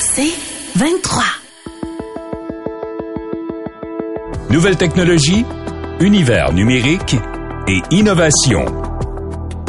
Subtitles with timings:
[0.00, 0.32] C'est
[0.76, 1.22] 23.
[4.50, 5.44] Nouvelle technologie,
[6.00, 7.16] univers numérique
[7.68, 8.64] et innovation.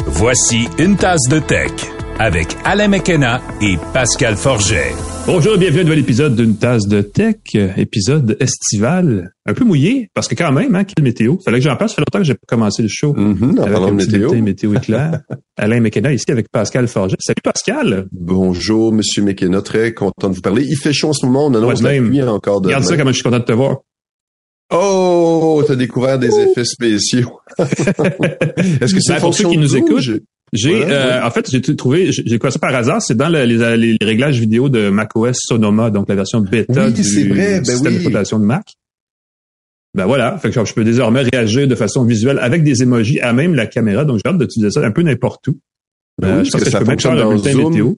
[0.06, 1.70] Voici une tasse de tech
[2.18, 4.94] avec Alain McKenna et Pascal Forget.
[5.26, 7.36] Bonjour et bienvenue à un nouvel épisode d'une tasse de tech,
[7.78, 11.36] épisode estival, un peu mouillé, parce que quand même, hein, quelle météo.
[11.44, 13.14] Fallait que j'en passe, ça fait longtemps que j'ai pas commencé le show.
[13.16, 13.32] Avec
[13.76, 14.34] un de petit météo.
[14.42, 15.20] météo éclair.
[15.56, 17.16] Alain McKenna ici avec Pascal Forget.
[17.20, 18.06] Salut Pascal!
[18.12, 20.66] Bonjour, Monsieur McKenna, très content de vous parler.
[20.68, 22.08] Il fait chaud en ce moment, on annonce Ouais, la même.
[22.10, 23.78] pluie encore de Regarde ça, comment je suis content de te voir.
[24.72, 27.38] Oh, t'as découvert des effets spéciaux.
[27.58, 30.20] Est-ce que c'est Ben, pour ceux qui nous écoutent?
[30.52, 33.76] J'ai, euh, en fait, j'ai trouvé, j'ai quoi ça par hasard, c'est dans le- les,
[33.76, 37.86] les réglages vidéo de macOS Sonoma, donc la version bêta Oui, du vrai, ben système
[37.86, 37.92] oui.
[37.98, 38.64] d'exploitation de Mac.
[39.96, 43.32] Ben voilà, fait que je peux désormais réagir de façon visuelle avec des emojis à
[43.32, 45.58] même la caméra, donc j'ai hâte d'utiliser ça un peu n'importe où.
[46.20, 47.70] Ben Euh, oui, je pense que, que ça je peux fonctionne dans bulletin Zoom.
[47.70, 47.94] météo.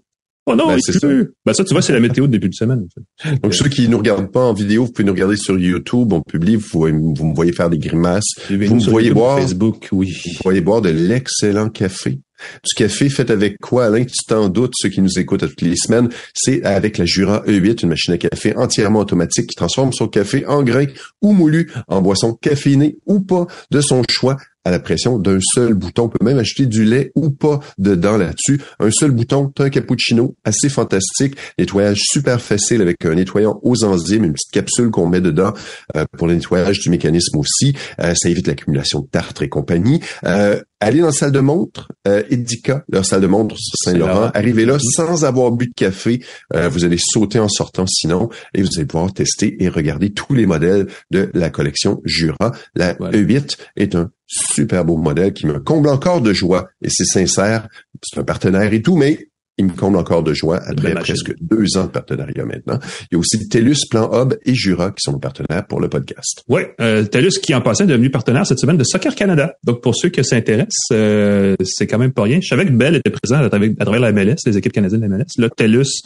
[0.49, 1.35] Oh non, Ben, il c'est pleut.
[1.45, 2.87] Ben ça, tu vois, c'est la météo de début de semaine.
[2.87, 3.41] en fait.
[3.43, 6.13] Donc, ceux qui nous regardent pas en vidéo, vous pouvez nous regarder sur YouTube.
[6.13, 8.29] On publie, vous, vous me voyez faire des grimaces.
[8.49, 9.41] Vous me voyez YouTube, boire.
[9.41, 10.13] Facebook, oui.
[10.25, 12.21] Vous voyez boire de l'excellent café.
[12.65, 14.05] Du café fait avec quoi, Alain?
[14.05, 16.09] Tu t'en doutes, ceux qui nous écoutent toutes les semaines.
[16.35, 20.47] C'est avec la Jura E8, une machine à café entièrement automatique qui transforme son café
[20.47, 20.87] en grain
[21.23, 25.75] ou moulu en boisson caféinée ou pas de son choix à la pression d'un seul
[25.75, 26.05] bouton.
[26.05, 28.61] On peut même ajouter du lait ou pas dedans là-dessus.
[28.81, 31.37] Un seul bouton, un cappuccino assez fantastique.
[31.57, 35.55] Nettoyage super facile avec un nettoyant aux enzymes, une petite capsule qu'on met dedans
[35.95, 37.77] euh, pour le nettoyage du mécanisme aussi.
[38.01, 40.01] Euh, ça évite l'accumulation de tartre et compagnie.
[40.25, 44.31] Euh, allez dans la salle de montre, euh, Edica, leur salle de montre sur Saint-Laurent.
[44.35, 46.23] Arrivez là sans avoir bu de café.
[46.55, 50.35] Euh, vous allez sauter en sortant sinon et vous allez pouvoir tester et regarder tous
[50.35, 52.53] les modèles de la collection Jura.
[52.75, 53.19] La Voilà.
[53.19, 57.69] E8 est un super beau modèle qui me comble encore de joie et c'est sincère.
[58.03, 61.77] C'est un partenaire et tout, mais il me comble encore de joie après presque deux
[61.77, 62.79] ans de partenariat maintenant.
[63.11, 65.89] Il y a aussi TELUS, Plan Hub et Jura qui sont nos partenaires pour le
[65.89, 66.43] podcast.
[66.49, 69.55] Ouais, euh, TELUS qui en passant est devenu partenaire cette semaine de Soccer Canada.
[69.65, 72.39] Donc pour ceux que ça intéresse, euh, c'est quand même pas rien.
[72.43, 75.01] Je savais que Bell était présent à travers, à travers la MLS, les équipes canadiennes
[75.01, 75.39] de la MLS.
[75.39, 76.03] Là, TELUS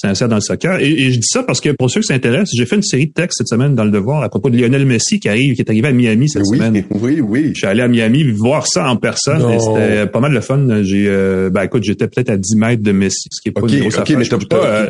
[0.00, 0.80] s'insère dans le soccer.
[0.80, 2.82] Et, et je dis ça parce que pour ceux que ça intéresse, j'ai fait une
[2.82, 5.54] série de textes cette semaine dans le Devoir à propos de Lionel Messi qui arrive,
[5.54, 6.84] qui est arrivé à Miami cette Oui, semaine.
[6.90, 7.50] oui, oui.
[7.54, 9.50] Je suis allé à Miami voir ça en personne Non.
[9.52, 10.82] et c'était pas mal de fun.
[10.82, 13.60] J'ai, euh, ben écoute, j'étais peut-être à 10 mètres de Messi, ce qui est pas
[13.62, 14.18] une grosse OK, affaire.
[14.18, 14.86] mais Je t'as pas, euh,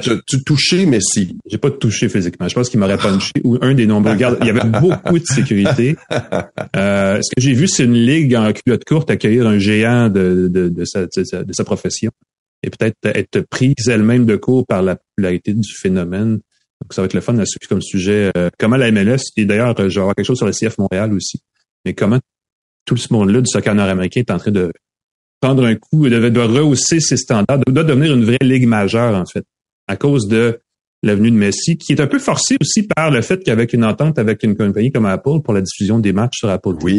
[0.47, 1.37] touché Messi.
[1.51, 2.49] j'ai pas touché physiquement.
[2.49, 4.39] Je pense qu'il m'aurait punché ou un des nombreux gardes.
[4.41, 5.97] Il y avait beaucoup de sécurité.
[6.77, 10.49] Euh, ce que j'ai vu, c'est une ligue en culotte courte accueillir un géant de,
[10.51, 12.11] de, de, sa, de, sa, de sa profession
[12.63, 16.41] et peut-être être prise elle-même de court par la popularité du phénomène.
[16.81, 18.31] Donc, ça va être le fun à suivre comme sujet.
[18.37, 20.79] Euh, comment la MLS, et d'ailleurs, euh, je vais avoir quelque chose sur le CF
[20.79, 21.41] Montréal aussi,
[21.85, 22.21] mais comment
[22.87, 24.73] tout ce monde-là du soccer nord-américain est en train de
[25.41, 29.27] prendre un coup de, de rehausser ses standards, doit devenir une vraie ligue majeure, en
[29.27, 29.45] fait,
[29.89, 30.61] à cause de
[31.03, 34.19] l'avenue de Messi, qui est un peu forcée aussi par le fait qu'avec une entente
[34.19, 36.99] avec une compagnie comme Apple pour la diffusion des matchs sur Apple TV, Oui,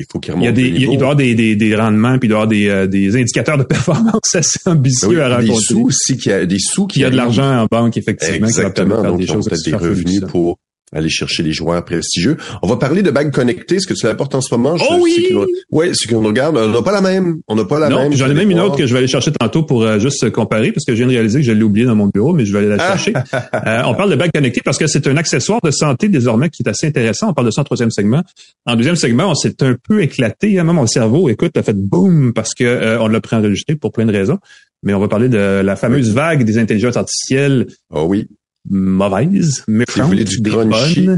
[0.00, 1.74] il faut qu'il il y a remonte des, il doit y avoir des, des, des
[1.76, 5.20] rendements, puis il doit y avoir des, euh, des indicateurs de performance assez ambitieux Oui,
[5.20, 5.60] à des raconter.
[5.64, 8.34] sous aussi, qui a, des sous qui Il y a de l'argent en banque, effectivement,
[8.48, 10.58] qui va Exactement, permettre de faire donc des ont choses des revenus pour
[10.94, 12.36] aller chercher les joueurs prestigieux.
[12.62, 14.76] On va parler de bagues connectées, est-ce que tu l'apportes en ce moment?
[14.76, 15.92] Je- Oh oui!
[15.94, 17.40] ceux qui nous regardent, on n'a pas la même.
[17.48, 18.12] On n'a pas la Non, même.
[18.14, 18.68] j'en ai même une voir.
[18.68, 21.06] autre que je vais aller chercher tantôt pour euh, juste comparer, parce que je viens
[21.06, 23.12] de réaliser que je l'ai oublié dans mon bureau, mais je vais aller la chercher.
[23.66, 26.62] Euh, on parle de bague connectée parce que c'est un accessoire de santé désormais qui
[26.62, 27.30] est assez intéressant.
[27.30, 28.22] On parle de ça en troisième segment.
[28.66, 30.58] En deuxième segment, on s'est un peu éclaté.
[30.58, 33.92] Hein, Même mon cerveau, écoute, a fait boum parce que euh, on l'a préenregistré pour
[33.92, 34.38] plein de raisons.
[34.82, 38.28] Mais on va parler de la fameuse vague des intelligences artificielles Ah oui.
[38.70, 41.08] Mauvaises, Si vous méchantes, voulez du crunchy?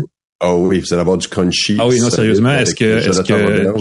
[0.40, 1.76] Ah oui, vous allez avoir du crunchy.
[1.78, 3.72] Ah oui, non, sérieusement, est-ce que, est-ce que,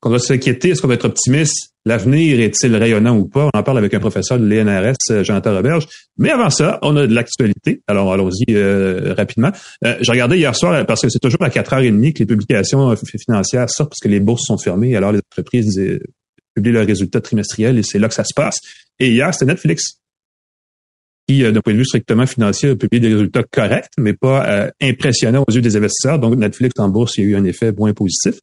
[0.00, 1.70] qu'on doit s'inquiéter, est-ce qu'on doit être optimiste?
[1.84, 3.48] L'avenir est-il rayonnant ou pas?
[3.54, 5.86] On en parle avec un professeur de l'ENRS, euh, Jonathan Roberge.
[6.18, 7.80] Mais avant ça, on a de l'actualité.
[7.86, 9.50] Alors, allons-y euh, rapidement.
[9.84, 12.94] Euh, je regardais hier soir, parce que c'est toujours à 4h30 que les publications
[13.26, 14.94] financières sortent, parce que les bourses sont fermées.
[14.96, 16.00] Alors, les entreprises euh,
[16.54, 18.56] publient leurs résultats trimestriels et c'est là que ça se passe.
[18.98, 20.00] Et hier, c'était Netflix
[21.30, 24.46] qui, euh, d'un point de vue strictement financier, a publié des résultats corrects, mais pas
[24.48, 26.18] euh, impressionnants aux yeux des investisseurs.
[26.18, 28.34] Donc, Netflix en bourse, il y a eu un effet moins positif.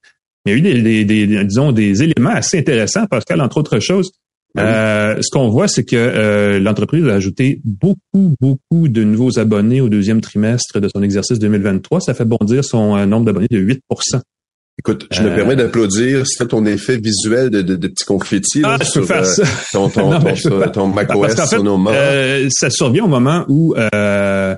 [0.46, 3.58] Mais il y a eu des, des- des- disons, des éléments assez intéressants, Pascal, entre
[3.58, 4.12] autres choses.
[4.56, 4.70] Ben oui.
[4.74, 9.82] Euh, ce qu'on voit, c'est que euh, l'entreprise a ajouté beaucoup, beaucoup de nouveaux abonnés
[9.82, 12.00] au deuxième trimestre de son exercice 2023.
[12.00, 13.82] Ça fait bondir son euh, nombre d'abonnés de 8
[14.80, 16.26] Écoute, je me Euh, permets d'applaudir.
[16.28, 18.62] C'est ton effet visuel de, de, de petits confettis.
[18.62, 19.44] là, Ah, je sur, peux faire euh, ça.
[19.72, 21.58] Ton, ton, Non, ton, ton, ton macOS qu'en fait,
[21.96, 24.56] euh, ça survient au moment où euh,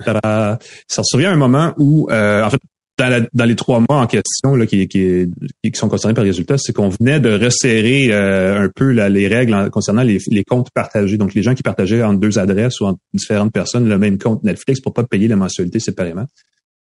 [0.00, 2.60] ça survient à un moment où euh, en fait
[2.98, 5.26] dans, les trois mois en question là, qui, qui,
[5.62, 9.28] qui sont concernés par les résultats, c'est qu'on venait de resserrer euh, un peu les
[9.28, 11.16] règles concernant les, comptes partagés.
[11.16, 14.42] Donc, les gens qui partageaient entre deux adresses ou entre différentes personnes le même compte
[14.42, 16.26] Netflix pour pas payer la mensualité séparément.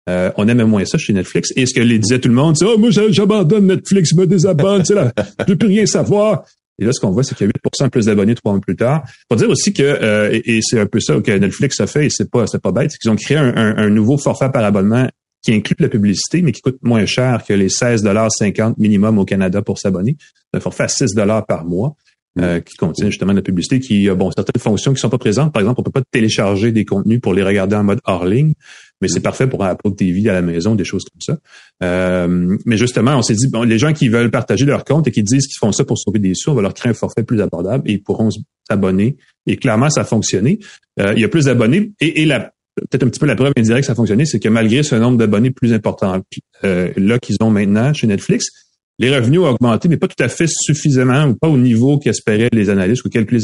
[0.08, 1.52] Euh, on aimait moins ça chez Netflix.
[1.56, 4.26] Et ce que les disait tout le monde, c'est oh, moi j'abandonne Netflix, je me
[4.26, 6.44] désabonne, là, je veux plus rien savoir.
[6.78, 7.52] Et là, ce qu'on voit, c'est qu'il y a
[7.84, 9.02] 8% plus d'abonnés trois mois plus tard.
[9.30, 12.10] Faut dire aussi que, euh, et, c'est un peu ça que Netflix a fait, et
[12.10, 15.08] c'est pas, c'est pas bête, c'est qu'ils ont créé un, un, nouveau forfait par abonnement
[15.42, 19.62] qui inclut la publicité, mais qui coûte moins cher que les 16,50 minimum au Canada
[19.62, 20.16] pour s'abonner.
[20.52, 21.14] Un forfait à 6
[21.48, 21.96] par mois.
[22.38, 25.16] Euh, qui contient justement de la publicité, qui a bon certaines fonctions qui sont pas
[25.16, 25.54] présentes.
[25.54, 28.52] Par exemple, on peut pas télécharger des contenus pour les regarder en mode hors ligne,
[29.00, 31.38] mais c'est parfait pour Apple TV à la maison, des choses comme ça.
[31.82, 35.12] Euh, mais justement, on s'est dit, bon, les gens qui veulent partager leur compte et
[35.12, 37.22] qui disent qu'ils font ça pour sauver des sous, on va leur créer un forfait
[37.22, 38.28] plus abordable et ils pourront
[38.68, 39.16] s'abonner.
[39.46, 40.58] Et clairement, ça a fonctionné.
[41.00, 43.52] Euh, il y a plus d'abonnés et, et la peut-être un petit peu la preuve
[43.56, 46.20] indirecte que ça a fonctionné, c'est que malgré ce nombre d'abonnés plus important
[46.64, 48.65] euh, là qu'ils ont maintenant chez Netflix,
[48.98, 52.48] les revenus ont augmenté, mais pas tout à fait suffisamment ou pas au niveau qu'espéraient
[52.52, 53.40] les analystes ou calculer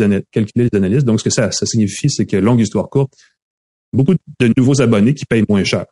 [0.57, 1.07] les, analystes.
[1.07, 3.13] Donc, ce que ça, ça signifie, c'est que, longue histoire courte,
[3.93, 5.85] beaucoup de nouveaux abonnés qui payent moins cher.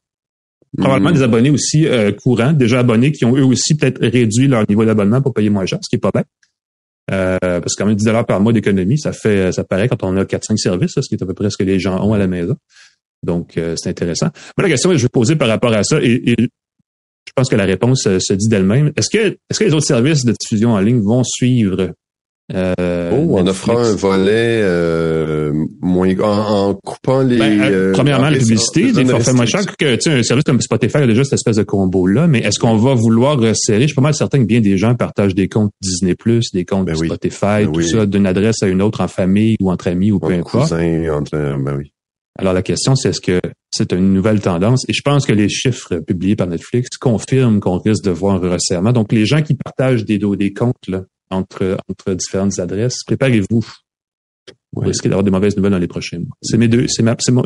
[0.77, 1.15] Probablement hmm.
[1.15, 4.85] des abonnés aussi euh, courants, déjà abonnés qui ont eux aussi peut-être réduit leur niveau
[4.85, 6.27] d'abonnement pour payer moins cher, ce qui est pas bête.
[7.11, 10.05] Euh, parce que quand même 10 dollars par mois d'économie, ça fait ça paraît quand
[10.05, 12.13] on a 4-5 services, ce qui est à peu près ce que les gens ont
[12.13, 12.55] à la maison.
[13.23, 14.29] Donc, euh, c'est intéressant.
[14.57, 16.37] Moi, la question que je vais poser par rapport à ça, et,
[17.31, 18.93] je pense que la réponse euh, se dit d'elle-même.
[18.97, 21.91] Est-ce que, est-ce que les autres services de diffusion en ligne vont suivre
[22.53, 24.61] euh, oh, en offrant un volet
[25.81, 30.11] moins en, coupant les ben, premièrement la publicité des forfaits moins chers que tu sais
[30.11, 32.95] un service comme Spotify a déjà cette espèce de combo là mais est-ce qu'on va
[32.95, 33.83] vouloir resserrer?
[33.83, 36.17] Je suis pas mal certain que bien des gens partagent des comptes Disney
[36.53, 39.71] des comptes ben Spotify ben tout ça d'une adresse à une autre en famille ou
[39.71, 40.73] entre amis ou peu importe.
[40.73, 41.93] ben oui.
[42.41, 43.39] Alors la question, c'est est-ce que
[43.73, 44.85] c'est une nouvelle tendance?
[44.89, 48.51] Et je pense que les chiffres publiés par Netflix confirment qu'on risque de voir un
[48.51, 48.93] resserrement.
[48.93, 53.65] Donc les gens qui partagent des, des comptes là, entre, entre différentes adresses, préparez-vous.
[54.73, 56.37] Vous risquez d'avoir des mauvaises nouvelles dans les prochains mois.
[56.43, 57.45] C'est mes deux, c'est ma, c'est ma,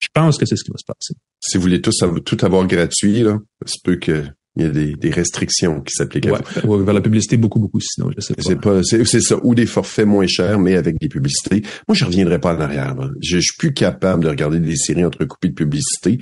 [0.00, 1.14] je pense que c'est ce qui va se passer.
[1.40, 4.24] Si vous voulez tous tout avoir gratuit, là, ça peut que
[4.60, 6.84] il y a des, des restrictions qui s'appliquent ouais, à vous.
[6.84, 8.42] vers la publicité, beaucoup, beaucoup, sinon, je sais pas.
[8.42, 11.62] C'est pas, c'est, ça, ou des forfaits moins chers, mais avec des publicités.
[11.88, 12.94] Moi, je reviendrai pas en arrière.
[13.22, 16.18] Je, je suis plus capable de regarder des séries entrecoupées de publicité.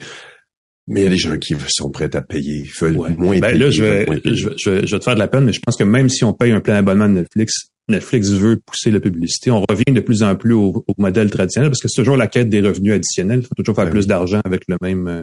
[0.86, 3.58] Mais il y a des gens qui sont prêts à payer, ils veulent moins ben,
[3.58, 5.76] Là, je vais, je, je, je, vais te faire de la peine, mais je pense
[5.76, 9.50] que même si on paye un plein abonnement de Netflix, Netflix veut pousser la publicité.
[9.50, 12.48] On revient de plus en plus au, modèle traditionnel parce que c'est toujours la quête
[12.48, 13.40] des revenus additionnels.
[13.40, 15.22] Il faut toujours faire ben plus d'argent avec le même, euh,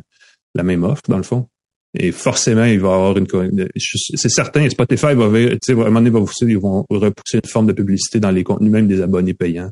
[0.56, 1.48] la même offre, dans le fond.
[1.98, 3.28] Et forcément, il va y avoir une.
[3.76, 7.68] C'est certain, Spotify va, à un moment donné, va vous, ils vont repousser une forme
[7.68, 9.72] de publicité dans les contenus même des abonnés payants.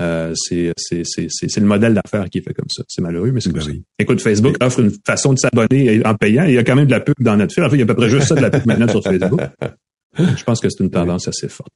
[0.00, 2.82] Euh, c'est le modèle d'affaires qui est fait comme ça.
[2.88, 3.78] C'est malheureux, mais c'est comme ben ça.
[3.98, 6.44] Écoute, Facebook offre une façon de s'abonner en payant.
[6.44, 7.62] Il y a quand même de la pub dans notre fil.
[7.62, 9.02] En fait, il y a à peu près juste ça de la pub maintenant sur
[9.02, 9.40] Facebook.
[10.18, 11.70] Je pense que c'est une tendance assez forte.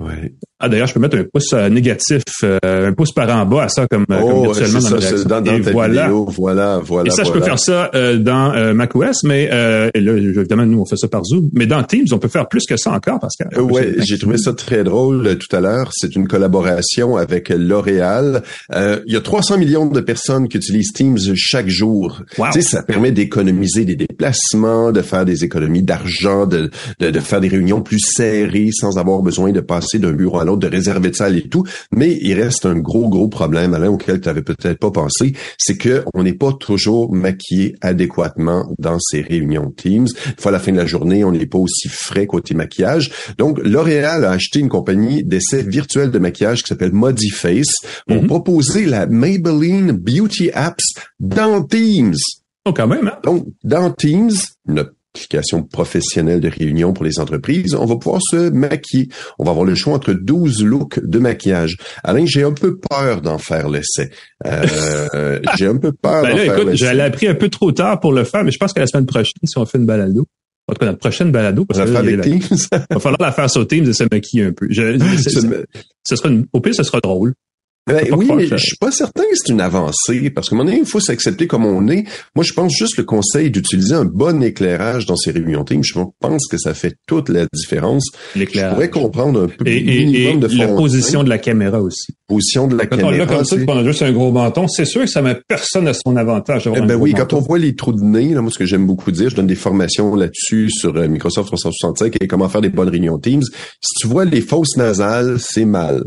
[0.00, 0.32] Ouais.
[0.58, 3.64] Ah d'ailleurs, je peux mettre un pouce euh, négatif, euh, un pouce par en bas
[3.64, 6.02] à ça comme, euh, oh, comme virtuellement dans, ça, dans, dans ta voilà.
[6.02, 7.08] Vidéo, voilà, voilà.
[7.08, 9.44] Et ça, je peux faire ça dans macOS, mais
[9.94, 11.50] et là, évidemment, nous on fait ça par Zoom.
[11.52, 13.60] Mais dans Teams, on peut faire plus que ça encore, parce que.
[13.60, 15.90] ouais, j'ai trouvé ça très drôle tout à l'heure.
[15.92, 18.42] C'est une collaboration avec L'Oréal.
[18.74, 22.22] Il y a 300 millions de personnes qui utilisent Teams chaque jour.
[22.38, 22.46] Wow.
[22.52, 27.20] Tu sais, ça permet d'économiser des déplacements, de faire des économies d'argent, de, de, de
[27.20, 30.66] faire des réunions plus serrées sans avoir besoin de passer d'un bureau à l'autre, de
[30.66, 31.62] réserver de salle et tout.
[31.92, 35.76] Mais il reste un gros, gros problème, Alain, auquel tu avais peut-être pas pensé, c'est
[35.76, 40.08] que on n'est pas toujours maquillé adéquatement dans ces réunions Teams.
[40.26, 43.12] Une fois à la fin de la journée, on n'est pas aussi frais côté maquillage.
[43.38, 47.74] Donc, L'Oréal a acheté une compagnie d'essai virtuel de maquillage qui s'appelle Modiface
[48.08, 48.26] pour mm-hmm.
[48.26, 52.16] proposer la Maybelline Beauty Apps dans Teams.
[52.66, 53.18] Oh, quand même, hein?
[53.22, 54.32] Donc, dans Teams,
[54.66, 59.08] notre application professionnelle de réunion pour les entreprises, on va pouvoir se maquiller.
[59.38, 61.76] On va avoir le choix entre 12 looks de maquillage.
[62.04, 64.10] Alain, j'ai un peu peur d'en faire l'essai.
[64.46, 67.00] Euh, j'ai un peu peur ben d'en faire l'essai.
[67.00, 69.32] Appris un peu trop tard pour le faire, mais je pense que la semaine prochaine,
[69.44, 70.26] si on fait une balado,
[70.68, 72.40] en tout cas, notre prochaine balado, parce que avec Teams.
[72.72, 74.68] il va falloir la faire sur Teams et se maquiller un peu.
[74.70, 74.96] Je,
[76.06, 77.34] ce sera une, au pire, ce sera drôle.
[77.92, 80.86] Ben, oui, mais je suis pas certain que c'est une avancée parce moment donné, il
[80.86, 82.04] faut s'accepter comme on est.
[82.34, 85.82] Moi, je pense juste le conseil d'utiliser un bon éclairage dans ces réunions team.
[85.82, 88.06] Je pense que ça fait toute la différence.
[88.36, 88.70] L'éclairage.
[88.70, 92.12] Je pourrais comprendre un peu et, et, de la position de la caméra aussi.
[92.26, 93.10] Position de la caméra.
[93.12, 95.94] Là, comme ça, a juste un gros menton, c'est sûr que ça met personne à
[95.94, 96.68] son avantage.
[96.74, 98.86] Eh ben oui, quand on voit les trous de nez, là, moi, ce que j'aime
[98.86, 102.68] beaucoup dire, je donne des formations là-dessus sur euh, Microsoft 365 et comment faire des
[102.68, 103.42] bonnes réunions Teams.
[103.80, 106.04] Si tu vois les fausses nasales, c'est mal.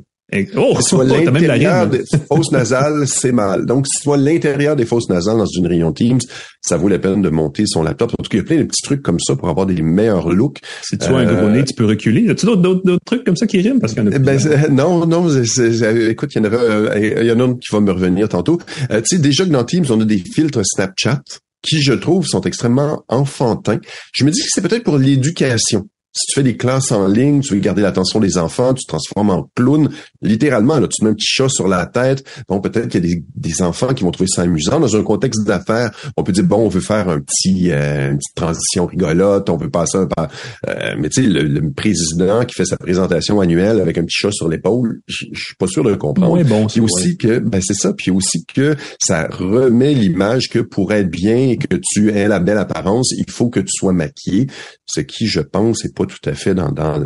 [0.57, 3.65] Oh, si tu vois l'intérieur des fosses nasales, c'est mal.
[3.65, 6.19] Donc, si tu vois l'intérieur des fosses nasales dans une réunion Teams,
[6.61, 8.13] ça vaut la peine de monter son laptop.
[8.17, 9.81] En tout cas, il y a plein de petits trucs comme ça pour avoir des
[9.81, 10.59] meilleurs looks.
[10.81, 12.29] Si tu as un gros nez, euh, tu peux reculer.
[12.29, 13.79] As-tu d'autres trucs comme ça qui riment?
[13.79, 14.39] Parce qu'il y en a ben,
[14.71, 17.79] Non, non, écoute, il y en avait, euh, il y en a un qui va
[17.79, 18.59] me revenir tantôt.
[18.91, 21.21] Euh, tu sais, déjà que dans Teams, on a des filtres Snapchat
[21.61, 23.79] qui, je trouve, sont extrêmement enfantins.
[24.13, 27.41] Je me dis que c'est peut-être pour l'éducation si tu fais des classes en ligne,
[27.41, 29.89] tu veux garder l'attention des enfants, tu te transformes en clown,
[30.21, 32.23] littéralement, là, tu te mets un petit chat sur la tête.
[32.47, 34.79] Bon, peut-être qu'il y a des, enfants qui vont trouver ça amusant.
[34.79, 38.17] Dans un contexte d'affaires, on peut dire, bon, on veut faire un petit, euh, une
[38.17, 40.27] petite transition rigolote, on veut passer un pas.
[40.67, 44.31] Euh, mais tu sais, le, président qui fait sa présentation annuelle avec un petit chat
[44.31, 46.31] sur l'épaule, je suis pas sûr de le comprendre.
[46.31, 50.59] Oui, bon, puis aussi que, ben c'est ça, puis aussi que ça remet l'image que
[50.59, 53.93] pour être bien et que tu aies la belle apparence, il faut que tu sois
[53.93, 54.47] maquillé,
[54.85, 57.01] ce qui, je pense, est pas tout à fait dans, dans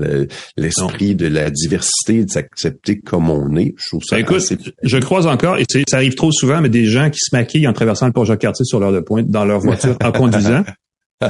[0.58, 3.74] l'esprit de la diversité, de s'accepter comme on est.
[3.78, 4.16] Je trouve ça.
[4.16, 4.44] Ben, écoute,
[4.84, 7.74] je croise encore, et ça arrive trop souvent, mais des gens qui se maquillent en
[7.74, 10.64] traversant le pont Jacques-Cartier sur l'heure de pointe dans leur voiture en conduisant.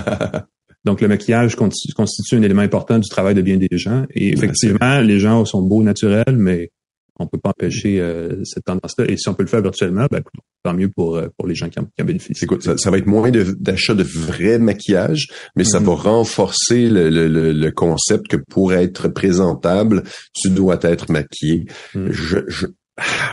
[0.86, 4.06] Donc, le maquillage constitue un élément important du travail de bien des gens.
[4.12, 6.72] Et effectivement, les gens sont beaux naturels, mais
[7.20, 9.06] on peut pas empêcher euh, cette tendance-là.
[9.10, 10.22] Et si on peut le faire virtuellement, ben,
[10.64, 12.46] tant mieux pour, euh, pour les gens qui en, qui en bénéficient.
[12.46, 16.02] Écoute, ça, va être moins d'achat de, vrai maquillage, mais ça va mm-hmm.
[16.02, 21.66] renforcer le, le, le, concept que pour être présentable, tu dois être maquillé.
[21.94, 22.12] Mm.
[22.12, 22.68] Je, je,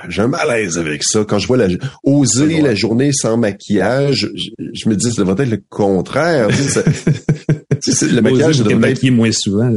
[0.09, 1.25] j'ai un malaise avec ça.
[1.25, 1.69] Quand je vois la,
[2.03, 6.49] oser la journée sans maquillage, je, me dis, ça devrait être le contraire.
[7.87, 9.71] le maquillage devrait être moins souvent.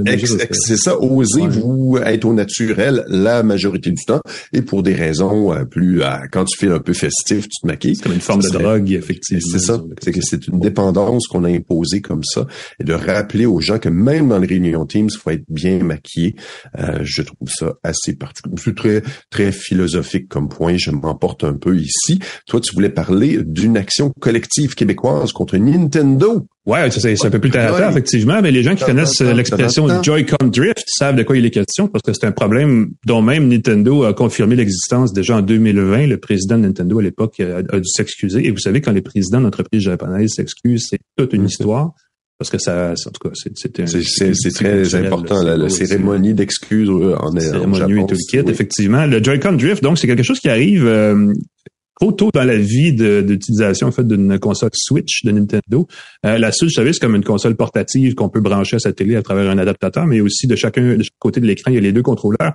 [0.51, 4.21] C'est ça, osez-vous être au naturel la majorité du temps
[4.53, 7.67] et pour des raisons euh, plus, euh, quand tu fais un peu festif, tu te
[7.67, 7.95] maquilles.
[7.95, 9.43] C'est comme une forme de drogue, effectivement.
[9.51, 9.81] C'est ça.
[10.01, 12.47] C'est que c'est une dépendance qu'on a imposée comme ça
[12.79, 15.79] et de rappeler aux gens que même dans les réunions Teams, il faut être bien
[15.83, 16.35] maquillé.
[16.77, 18.55] Euh, je trouve ça assez particulier.
[18.63, 20.75] C'est très, très philosophique comme point.
[20.77, 22.19] Je m'emporte un peu ici.
[22.47, 26.45] Toi, tu voulais parler d'une action collective québécoise contre Nintendo.
[26.67, 30.47] Ouais, c'est un peu plus terre à effectivement, mais les gens qui connaissent l'expression Joy-Con
[30.47, 34.03] Drift savent de quoi il est question, parce que c'est un problème dont même Nintendo
[34.03, 36.07] a confirmé l'existence déjà en 2020.
[36.07, 38.45] Le président de Nintendo à l'époque a, dû s'excuser.
[38.45, 41.47] Et vous savez, quand les présidents d'entreprises japonaises s'excusent, c'est toute une mm-hmm.
[41.47, 41.91] histoire.
[42.37, 47.31] Parce que ça, en tout cas, c'était c'est très important la, cérémonie d'excuses euh, en
[47.39, 48.51] cérémonie et tout le kit.
[48.51, 51.33] Effectivement, le Joy-Con Drift, donc c'est quelque chose qui arrive euh,
[51.99, 55.87] trop tôt dans la vie d'utilisation en fait d'une console Switch de Nintendo.
[56.25, 59.21] Euh, la Switch, vous comme une console portative qu'on peut brancher à sa télé à
[59.21, 61.81] travers un adaptateur, mais aussi de chacun de chaque côté de l'écran, il y a
[61.81, 62.53] les deux contrôleurs.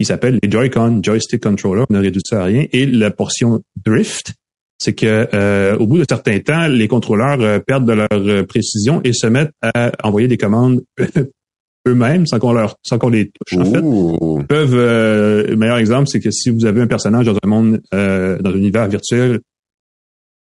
[0.00, 1.84] Ils s'appellent les Joy-Con Joystick Controller.
[1.90, 2.64] On ne réduit ça à rien.
[2.72, 4.32] Et la portion Drift,
[4.78, 8.44] c'est que euh, au bout de certains temps, les contrôleurs euh, perdent de leur euh,
[8.44, 10.82] précision et se mettent à envoyer des commandes
[11.86, 13.58] eux-mêmes sans qu'on leur sans qu'on les touche.
[13.58, 14.76] En fait, peuvent.
[14.76, 18.54] le meilleur exemple, c'est que si vous avez un personnage dans un monde dans un
[18.54, 19.40] univers virtuel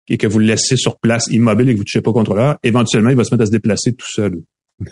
[0.09, 2.13] et que vous le laissez sur place immobile et que vous ne touchez pas au
[2.13, 4.39] contrôleur, éventuellement, il va se mettre à se déplacer tout seul.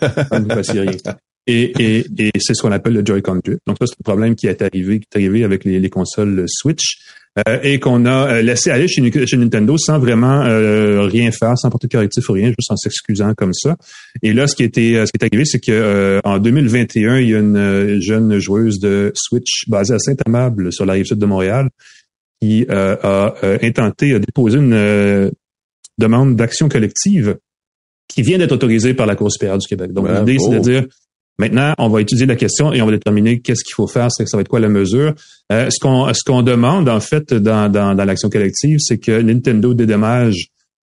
[1.50, 3.62] Et, et, et c'est ce qu'on appelle le Joy-Con Drift.
[3.66, 6.44] Donc ça, c'est un problème qui est arrivé, qui est arrivé avec les, les consoles
[6.46, 6.98] Switch
[7.46, 11.58] euh, et qu'on a euh, laissé aller chez, chez Nintendo sans vraiment euh, rien faire,
[11.58, 13.76] sans porter de correctif ou rien, juste en s'excusant comme ça.
[14.22, 17.34] Et là, ce qui était, ce qui est arrivé, c'est que en 2021, il y
[17.34, 21.68] a une jeune joueuse de Switch basée à Saint-Amable sur la rive sud de Montréal
[22.40, 25.32] qui a intenté, a déposé une
[25.98, 27.36] demande d'action collective
[28.06, 29.92] qui vient d'être autorisée par la Cour supérieure du Québec.
[29.92, 30.86] Donc, l'idée, c'est de dire,
[31.38, 34.24] Maintenant, on va étudier la question et on va déterminer qu'est-ce qu'il faut faire, ça
[34.32, 35.14] va être quoi la mesure.
[35.52, 39.20] Euh, ce qu'on ce qu'on demande en fait dans, dans, dans l'action collective, c'est que
[39.20, 40.48] Nintendo dédommage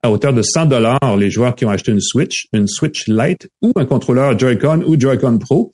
[0.02, 3.48] à hauteur de 100 dollars les joueurs qui ont acheté une Switch, une Switch Lite
[3.62, 5.72] ou un contrôleur Joy-Con ou Joy-Con Pro.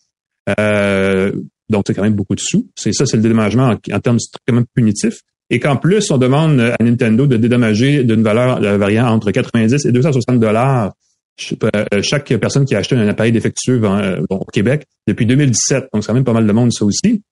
[0.58, 1.32] Euh,
[1.68, 2.68] donc c'est quand même beaucoup de sous.
[2.74, 5.20] C'est ça, c'est le dédommagement en, termes strictement punitifs.
[5.50, 9.92] Et qu'en plus, on demande à Nintendo de dédommager d'une valeur variant entre 90 et
[9.92, 10.90] 260 dollars euh,
[11.38, 15.88] chaque personne qui a acheté un appareil défectueux euh, au Québec depuis 2017.
[15.92, 17.22] Donc, c'est quand même pas mal de monde, ça aussi.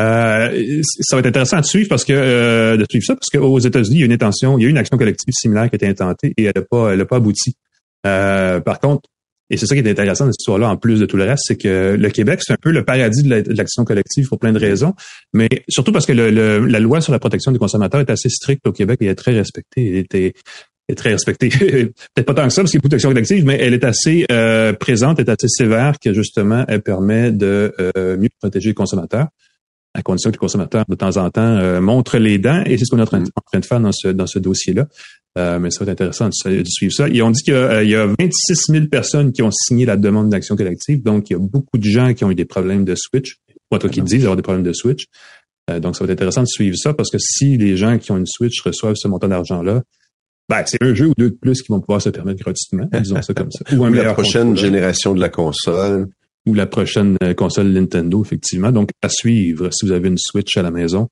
[0.00, 3.96] Euh, ça va être intéressant de suivre parce que de suivre ça parce qu'aux États-Unis,
[3.96, 5.86] il y a une intention, il y a une action collective similaire qui a été
[5.86, 7.54] intentée et elle n'a pas, elle a pas abouti.
[8.02, 9.08] par contre,
[9.50, 11.42] et c'est ça qui est intéressant dans cette histoire-là, en plus de tout le reste,
[11.46, 14.60] c'est que le Québec, c'est un peu le paradis de l'action collective pour plein de
[14.60, 14.94] raisons,
[15.32, 18.66] mais surtout parce que le, la loi sur la protection des consommateurs est assez stricte
[18.68, 20.06] au Québec et est très respectée.
[20.90, 21.48] Est très respectée.
[22.14, 23.84] Peut-être pas tant que ça, parce qu'il y a beaucoup d'action collective, mais elle est
[23.84, 28.74] assez euh, présente, est assez sévère, que justement, elle permet de euh, mieux protéger les
[28.74, 29.28] consommateurs,
[29.94, 32.84] à condition que les consommateurs, de temps en temps, euh, montrent les dents, et c'est
[32.84, 34.86] ce qu'on est en train, de faire dans ce, dans ce dossier-là.
[35.58, 37.08] mais ça va être intéressant de, suivre ça.
[37.08, 40.28] Et on dit qu'il y, y, a 26 000 personnes qui ont signé la demande
[40.28, 42.94] d'action collective, donc il y a beaucoup de gens qui ont eu des problèmes de
[42.94, 43.36] switch.
[43.70, 45.06] ou en tout cas qui disent avoir des problèmes de switch.
[45.80, 48.16] donc, ça va être intéressant de suivre ça parce que si les gens qui ont
[48.16, 49.82] une Switch reçoivent ce montant d'argent-là,
[50.50, 53.22] ben, c'est un jeu ou deux de plus qui vont pouvoir se permettre gratuitement, disons
[53.22, 53.64] ça comme ça.
[53.72, 56.08] Ou, la prochaine génération de la console.
[56.44, 58.72] Ou la prochaine console Nintendo, effectivement.
[58.72, 61.08] Donc, à suivre si vous avez une Switch à la maison.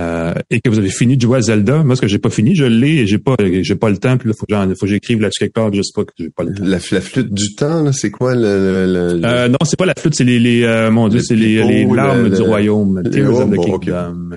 [0.00, 1.84] Euh, et que vous avez fini de jouer à Zelda.
[1.84, 4.16] Moi, ce que j'ai pas fini, je l'ai et j'ai pas, j'ai pas le temps.
[4.16, 5.72] Puis là, faut, faut que j'écrive là-dessus quelque part.
[5.72, 6.64] Je sais pas que j'ai pas le temps.
[6.64, 10.38] La, flûte du temps, c'est quoi le, Euh, Non, c'est pas la flûte, c'est les,
[10.38, 13.02] les euh, mon Dieu, c'est les, les larmes du royaume.
[13.12, 14.30] Tears of the Kingdom.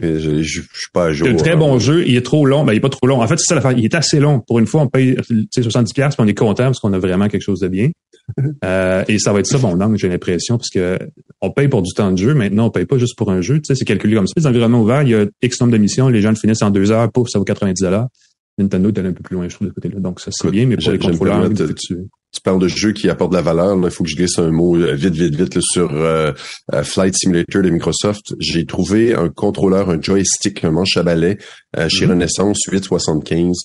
[0.00, 1.26] Je, je, suis pas à jour.
[1.26, 2.06] C'est un très bon jeu.
[2.06, 2.64] Il est trop long.
[2.64, 3.20] Ben, il est pas trop long.
[3.20, 3.72] En fait, c'est ça l'affaire.
[3.72, 4.40] Il est assez long.
[4.40, 5.16] Pour une fois, on paye
[5.50, 7.90] 70 pièces, on est content parce qu'on a vraiment quelque chose de bien.
[8.64, 10.96] euh, et ça va être ça mon angle, j'ai l'impression, parce que
[11.40, 12.34] on paye pour du temps de jeu.
[12.34, 13.56] Maintenant, on paye pas juste pour un jeu.
[13.56, 14.34] Tu sais, c'est calculé comme ça.
[14.36, 16.08] Les environnements ouverts, il y a X nombre d'émissions.
[16.08, 17.10] Les gens le finissent en deux heures.
[17.10, 17.84] Pouf, ça vaut 90
[18.58, 19.98] Nintendo est allé un peu plus loin, je trouve, de côté-là.
[19.98, 21.96] Donc, ça, c'est bien, mais pour les contrôleurs, tu
[22.40, 23.76] parles de jeux qui apportent de la valeur.
[23.76, 26.32] Il faut que je glisse un mot euh, vite, vite, vite sur euh,
[26.72, 28.34] euh, Flight Simulator de Microsoft.
[28.38, 31.38] J'ai trouvé un contrôleur, un joystick, un manche à balai
[31.88, 32.08] chez mm-hmm.
[32.08, 33.56] Renaissance 875.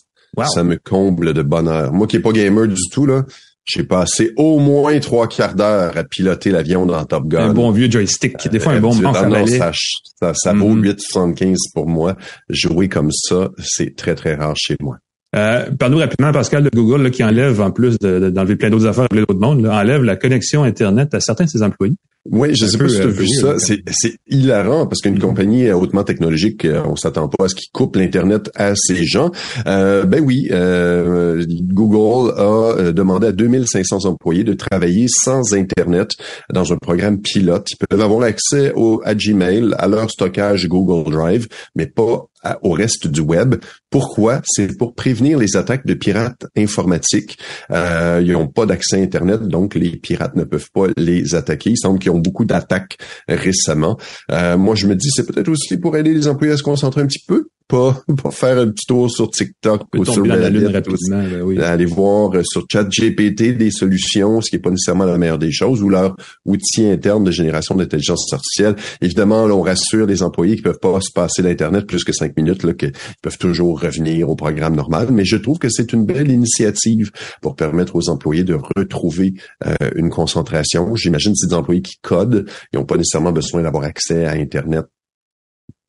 [0.54, 1.94] Ça me comble de bonheur.
[1.94, 3.24] Moi qui n'ai pas gamer du tout, là,
[3.66, 7.50] j'ai passé au moins trois quarts d'heure à piloter l'avion dans Top Gun.
[7.50, 8.48] Un bon vieux joystick.
[8.50, 9.58] Des fois, un bon manche à balai.
[9.58, 9.72] Ça,
[10.20, 10.96] ça, ça vaut 8,75
[11.36, 11.56] mm-hmm.
[11.74, 12.16] pour moi.
[12.50, 14.98] Jouer comme ça, c'est très, très rare chez moi.
[15.36, 19.22] Euh, Parle-nous rapidement, Pascal, de Google qui enlève, en plus d'enlever plein d'autres affaires plein
[19.22, 21.96] d'autres mondes, enlève la connexion Internet à certains de ses employés.
[22.32, 23.60] Oui, je sais pas si tu as vu ça.
[23.60, 25.22] C'est, c'est hilarant parce qu'une mm-hmm.
[25.22, 29.32] compagnie hautement technologique, euh, on s'attend pas à ce qu'il coupe l'Internet à ces gens.
[29.66, 36.12] Euh, ben oui, euh, Google a demandé à 2500 employés de travailler sans Internet
[36.54, 37.70] dans un programme pilote.
[37.72, 42.28] Ils peuvent avoir accès au, à Gmail, à leur stockage Google Drive, mais pas
[42.62, 43.56] au reste du web.
[43.90, 44.42] Pourquoi?
[44.46, 47.38] C'est pour prévenir les attaques de pirates informatiques.
[47.72, 51.72] Euh, ils n'ont pas d'accès à Internet, donc les pirates ne peuvent pas les attaquer.
[51.72, 52.98] Il semble qu'ils beaucoup d'attaques
[53.28, 53.98] récemment.
[54.32, 57.02] Euh, moi, je me dis, c'est peut-être aussi pour aider les employés à se concentrer
[57.02, 60.68] un petit peu pas pour faire un petit tour sur TikTok ou sur la lune
[60.68, 61.60] rapidement, ben oui.
[61.60, 65.52] aller voir euh, sur ChatGPT des solutions, ce qui est pas nécessairement la meilleure des
[65.52, 68.76] choses, ou leur outil interne de génération d'intelligence artificielle.
[69.02, 72.36] Évidemment, là, on rassure les employés qui peuvent pas se passer d'internet plus que cinq
[72.38, 75.10] minutes, là, qu'ils peuvent toujours revenir au programme normal.
[75.12, 79.34] Mais je trouve que c'est une belle initiative pour permettre aux employés de retrouver
[79.66, 80.96] euh, une concentration.
[80.96, 84.86] J'imagine que ces employés qui codent, ils n'ont pas nécessairement besoin d'avoir accès à Internet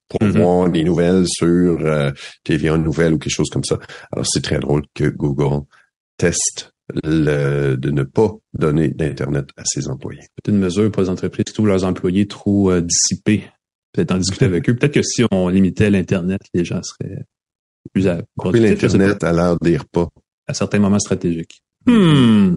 [0.08, 0.40] pour mm-hmm.
[0.40, 2.10] voir des nouvelles sur euh,
[2.44, 3.78] TVA Nouvelles ou quelque chose comme ça.
[4.12, 5.62] Alors, c'est très drôle que Google
[6.16, 6.72] teste
[7.04, 10.20] le, de ne pas donner d'Internet à ses employés.
[10.36, 13.44] Peut-être une mesure pour les entreprises qui trouvent leurs employés trop euh, dissipés.
[13.92, 14.76] Peut-être en discuter avec eux.
[14.76, 17.24] Peut-être que si on limitait l'Internet, les gens seraient
[17.92, 18.20] plus à
[18.52, 20.08] l'Internet à l'heure des repas.
[20.46, 21.62] À certains moments stratégiques.
[21.86, 22.56] Hmm.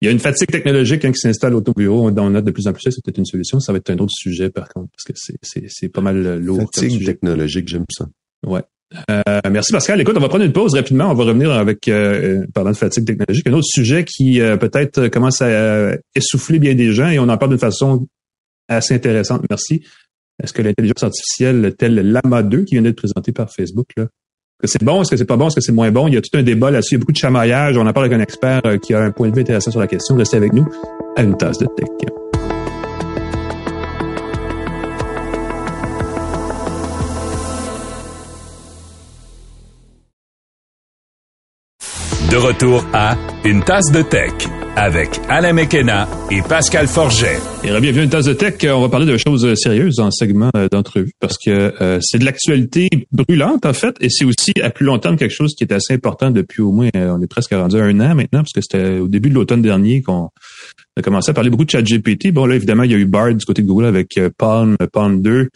[0.00, 2.08] Il y a une fatigue technologique hein, qui s'installe au bureau.
[2.08, 3.60] On note de plus en plus c'est peut-être une solution.
[3.60, 5.12] Ça va être un autre sujet, par contre, parce que
[5.68, 6.70] c'est pas mal euh, lourd.
[6.74, 8.06] Fatigue technologique, j'aime ça.
[8.46, 8.62] Ouais.
[9.10, 10.00] Euh, merci Pascal.
[10.00, 11.10] Écoute, on va prendre une pause rapidement.
[11.10, 15.08] On va revenir avec, euh, parlant de fatigue technologique, un autre sujet qui euh, peut-être
[15.08, 18.08] commence à essouffler bien des gens et on en parle d'une façon
[18.68, 19.42] assez intéressante.
[19.48, 19.84] Merci.
[20.42, 24.08] Est-ce que l'intelligence artificielle telle Lama 2 qui vient d'être présentée par Facebook, là,
[24.60, 26.06] que c'est bon, est-ce que c'est pas bon, est-ce que c'est moins bon?
[26.08, 27.76] Il y a tout un débat là-dessus, il y a beaucoup de chamaillage.
[27.76, 29.80] On en parle avec un expert euh, qui a un point de vue intéressant sur
[29.80, 30.16] la question.
[30.16, 30.66] Restez avec nous
[31.16, 31.88] à une tasse de tech.
[42.30, 47.38] De retour à une tasse de tech avec Alain Mekena et Pascal Forget.
[47.64, 48.54] Et bienvenue à une tech.
[48.64, 52.24] On va parler de choses sérieuses en segment euh, d'entrevue parce que euh, c'est de
[52.24, 55.72] l'actualité brûlante en fait et c'est aussi à plus long terme quelque chose qui est
[55.72, 58.52] assez important depuis au moins, euh, on est presque rendu à un an maintenant parce
[58.52, 60.30] que c'était au début de l'automne dernier qu'on
[60.96, 62.32] a commencé à parler beaucoup de ChatGPT.
[62.32, 65.22] Bon là évidemment il y a eu Bard du côté de Google avec Palm, Palm
[65.22, 65.48] 2.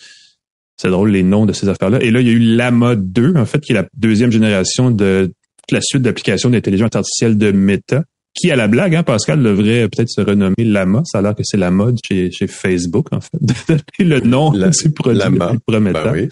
[0.76, 2.02] C'est drôle les noms de ces affaires-là.
[2.02, 4.90] Et là, il y a eu Lama 2, en fait, qui est la deuxième génération
[4.90, 8.02] de toute la suite d'applications d'intelligence artificielle de Meta
[8.34, 11.02] qui à la blague, hein, Pascal devrait peut-être se renommer Lama.
[11.04, 14.70] Ça a l'air que c'est la mode chez, chez Facebook, en fait, le nom la,
[14.70, 15.52] du produit Lama.
[15.66, 16.12] promettant.
[16.12, 16.28] Ben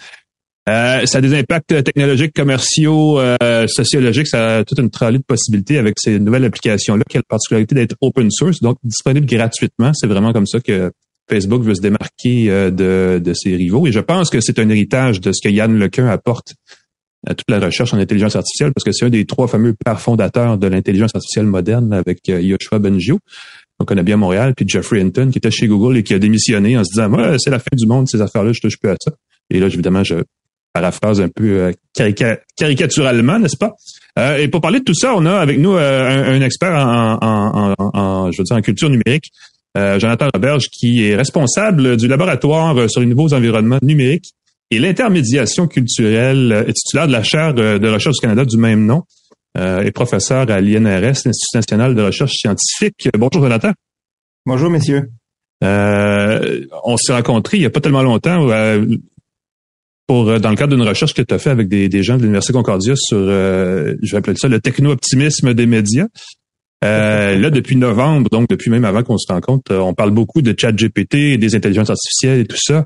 [0.69, 4.27] euh, ça a des impacts technologiques, commerciaux, euh, sociologiques.
[4.27, 7.75] Ça a toute une tralée de possibilités avec ces nouvelles applications-là qui a la particularité
[7.75, 9.91] d'être open source, donc disponible gratuitement.
[9.93, 10.91] C'est vraiment comme ça que
[11.29, 13.87] Facebook veut se démarquer euh, de, de ses rivaux.
[13.87, 16.55] Et je pense que c'est un héritage de ce que Yann Lequin apporte
[17.25, 19.99] à toute la recherche en intelligence artificielle parce que c'est un des trois fameux pères
[19.99, 23.19] fondateurs de l'intelligence artificielle moderne avec euh, Yoshua Bengio.
[23.79, 26.77] On connaît bien Montréal, puis Jeffrey Hinton qui était chez Google et qui a démissionné
[26.77, 29.11] en se disant c'est la fin du monde ces affaires-là, je touche plus à ça.
[29.49, 30.15] Et là évidemment je
[30.73, 32.13] paraphrase un peu euh,
[32.55, 33.73] caricaturalement, n'est-ce pas?
[34.17, 38.37] Euh, Et pour parler de tout ça, on a avec nous un, expert en, je
[38.37, 39.31] veux dire en culture numérique
[39.75, 44.33] Jonathan Roberge, qui est responsable du laboratoire sur les nouveaux environnements numériques
[44.75, 49.03] et l'intermédiation culturelle, est titulaire de la chaire de recherche du Canada du même nom
[49.57, 53.07] et professeur à l'INRS, l'Institut national de recherche scientifique.
[53.17, 53.71] Bonjour Jonathan.
[54.45, 55.09] Bonjour messieurs.
[55.61, 58.47] on s'est rencontrés il n'y a pas tellement longtemps
[60.07, 62.17] pour euh, dans le cadre d'une recherche que tu as fait avec des, des gens
[62.17, 66.07] de l'Université Concordia sur, euh, je vais appeler ça le techno-optimisme des médias.
[66.83, 70.53] Euh, là, depuis novembre, donc depuis même avant qu'on se rencontre, on parle beaucoup de
[70.57, 72.85] chat GPT, des intelligences artificielles et tout ça.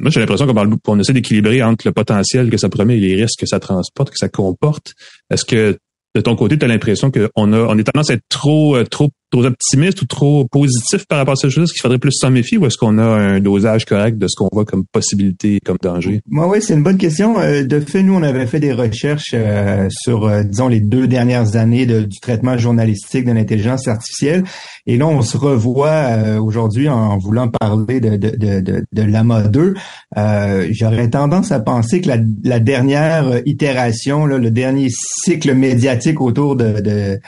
[0.00, 3.00] Moi, j'ai l'impression qu'on parle, qu'on essaie d'équilibrer entre le potentiel que ça promet et
[3.00, 4.94] les risques que ça transporte, que ça comporte.
[5.30, 5.78] Est-ce que
[6.14, 8.84] de ton côté, tu as l'impression qu'on a on est tendance à être trop euh,
[8.84, 12.12] trop trop optimiste ou trop positif par rapport à ces choses Est-ce qu'il faudrait plus
[12.12, 15.60] s'en méfier ou est-ce qu'on a un dosage correct de ce qu'on voit comme possibilité,
[15.64, 16.20] comme danger?
[16.28, 17.38] Moi, oui, c'est une bonne question.
[17.38, 21.56] Euh, de fait, nous, on avait fait des recherches euh, sur, disons, les deux dernières
[21.56, 24.44] années du traitement journalistique de l'intelligence artificielle.
[24.86, 29.74] Et là, on se revoit aujourd'hui en voulant parler de, de, de, de, l'AMA 2.
[30.70, 36.56] J'aurais tendance à penser que la, la dernière itération, là, le dernier cycle médiatique autour
[36.56, 37.20] de, de,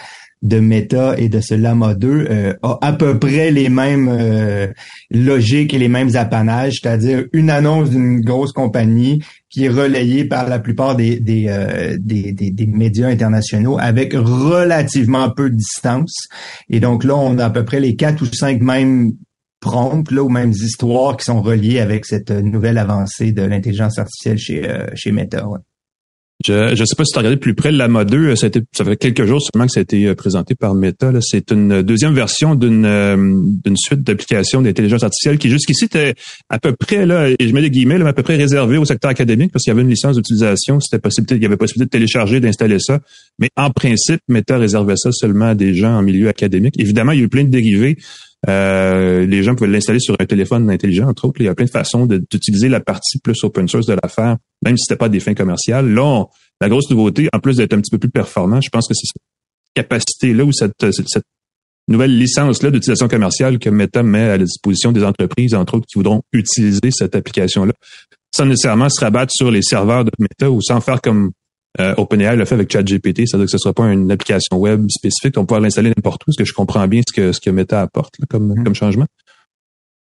[0.43, 4.67] de Meta et de ce Lama 2 euh, a à peu près les mêmes euh,
[5.11, 10.49] logiques et les mêmes apanages, c'est-à-dire une annonce d'une grosse compagnie qui est relayée par
[10.49, 16.27] la plupart des, des, euh, des, des, médias internationaux avec relativement peu de distance.
[16.69, 19.13] Et donc là, on a à peu près les quatre ou cinq mêmes
[19.61, 24.85] prompts là, mêmes histoires qui sont reliées avec cette nouvelle avancée de l'intelligence artificielle chez,
[24.95, 25.47] chez Meta.
[26.47, 28.49] Je ne sais pas si tu as regardé plus près Lama 2, euh, ça, a
[28.49, 31.13] été, ça fait quelques jours seulement que ça a été euh, présenté par Meta.
[31.21, 36.15] C'est une deuxième version d'une euh, d'une suite d'applications d'intelligence artificielle qui jusqu'ici était
[36.49, 38.85] à peu près, là, et je mets des guillemets, là, à peu près réservée au
[38.85, 41.87] secteur académique parce qu'il y avait une licence d'utilisation, c'était possible, il y avait possibilité
[41.87, 43.01] de télécharger, d'installer ça.
[43.39, 46.75] Mais en principe, Meta réservait ça seulement à des gens en milieu académique.
[46.79, 47.97] Évidemment, il y a eu plein de dérivés.
[48.49, 51.41] Euh, les gens pouvaient l'installer sur un téléphone intelligent, entre autres.
[51.41, 54.77] Il y a plein de façons d'utiliser la partie plus open source de l'affaire, même
[54.77, 55.93] si c'était pas des fins commerciales.
[55.93, 56.25] Là,
[56.61, 59.07] la grosse nouveauté, en plus d'être un petit peu plus performant, je pense que c'est
[59.07, 59.23] cette
[59.75, 61.25] capacité-là ou cette, cette
[61.89, 65.99] nouvelle licence-là d'utilisation commerciale que Meta met à la disposition des entreprises, entre autres, qui
[65.99, 67.73] voudront utiliser cette application-là,
[68.35, 71.31] sans nécessairement se rabattre sur les serveurs de Meta ou sans faire comme
[71.81, 74.87] euh, OpenAI l'a fait avec ChatGPT, c'est-à-dire que ce ne sera pas une application web
[74.91, 77.51] spécifique, on pourra l'installer n'importe où, est-ce que je comprends bien ce que, ce que
[77.51, 78.65] Meta apporte comme, mm.
[78.65, 79.07] comme changement?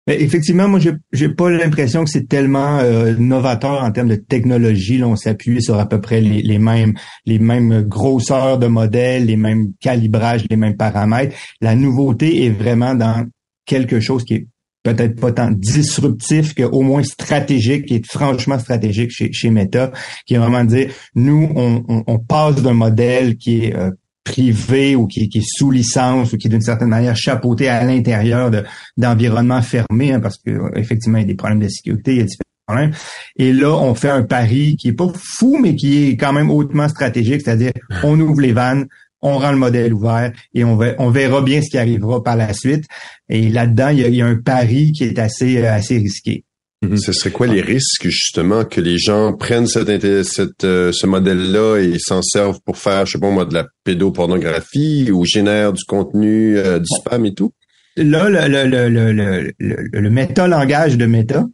[0.07, 0.79] effectivement, moi,
[1.11, 4.99] j'ai pas l'impression que c'est tellement euh, novateur en termes de technologie.
[4.99, 6.93] Là, on s'appuie sur à peu près les, les, mêmes
[7.25, 11.35] les mêmes grosseurs de modèles, les mêmes calibrages, les mêmes paramètres.
[11.59, 13.25] La nouveauté est vraiment dans
[13.65, 14.47] quelque chose qui est
[14.85, 19.91] peut-être pas tant disruptif qu'au moins stratégique, qui est franchement stratégique chez, chez Meta,
[20.25, 23.89] qui est vraiment de dire, nous, on, on, passe d'un modèle qui est euh,
[24.23, 28.51] privé ou qui, est sous licence ou qui est d'une certaine manière chapeauté à l'intérieur
[28.95, 32.17] d'environnements fermés, hein, parce que euh, effectivement, il y a des problèmes de sécurité, il
[32.17, 32.91] y a différents problèmes.
[33.37, 36.51] Et là, on fait un pari qui est pas fou, mais qui est quand même
[36.51, 37.71] hautement stratégique, c'est-à-dire
[38.03, 38.85] on ouvre les vannes,
[39.21, 42.35] on rend le modèle ouvert et on, va, on verra bien ce qui arrivera par
[42.35, 42.85] la suite.
[43.29, 46.43] Et là-dedans, il y, a, un pari qui est assez, euh, assez risqué.
[46.83, 46.97] Mm-hmm.
[46.97, 51.77] Ce serait quoi les risques justement que les gens prennent cette, cette euh, ce modèle-là
[51.77, 55.83] et s'en servent pour faire, je sais pas moi, de la pédopornographie ou génèrent du
[55.85, 57.53] contenu, euh, du spam et tout?
[57.97, 61.45] Là, le, le, le, le, le, le méta-langage de Meta,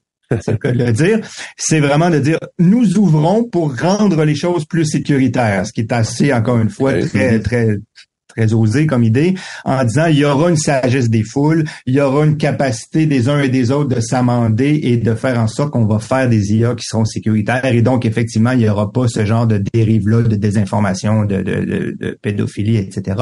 [0.41, 1.20] c'est le cas de le dire,
[1.58, 5.91] c'est vraiment de dire nous ouvrons pour rendre les choses plus sécuritaires, ce qui est
[5.91, 7.78] assez, encore une fois, très, très,
[8.36, 12.02] très osé comme idée, en disant il y aura une sagesse des foules, il y
[12.02, 15.72] aura une capacité des uns et des autres de s'amender et de faire en sorte
[15.72, 17.65] qu'on va faire des IA qui seront sécuritaires.
[17.65, 21.96] Et donc, effectivement, il n'y aura pas ce genre de dérive-là de désinformation, de, de,
[22.00, 23.17] de, pédophilie, etc.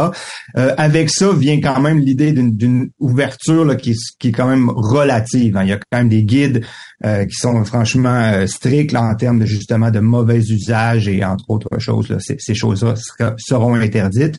[0.58, 4.70] Euh, avec ça vient quand même l'idée d'une ouverture là, qui, qui est quand même
[4.70, 5.58] relative.
[5.58, 5.64] Hein.
[5.64, 6.64] Il y a quand même des guides
[7.06, 11.24] euh, qui sont franchement euh, stricts là, en termes de justement de mauvais usage et
[11.24, 12.10] entre autres choses.
[12.10, 12.96] Là, ces, ces choses-là
[13.38, 14.38] seront interdites.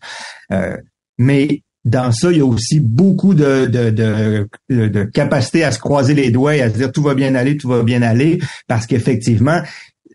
[0.52, 0.76] Euh,
[1.16, 5.78] mais dans ça, il y a aussi beaucoup de, de, de, de, capacité à se
[5.78, 8.38] croiser les doigts et à se dire tout va bien aller, tout va bien aller,
[8.68, 9.62] parce qu'effectivement,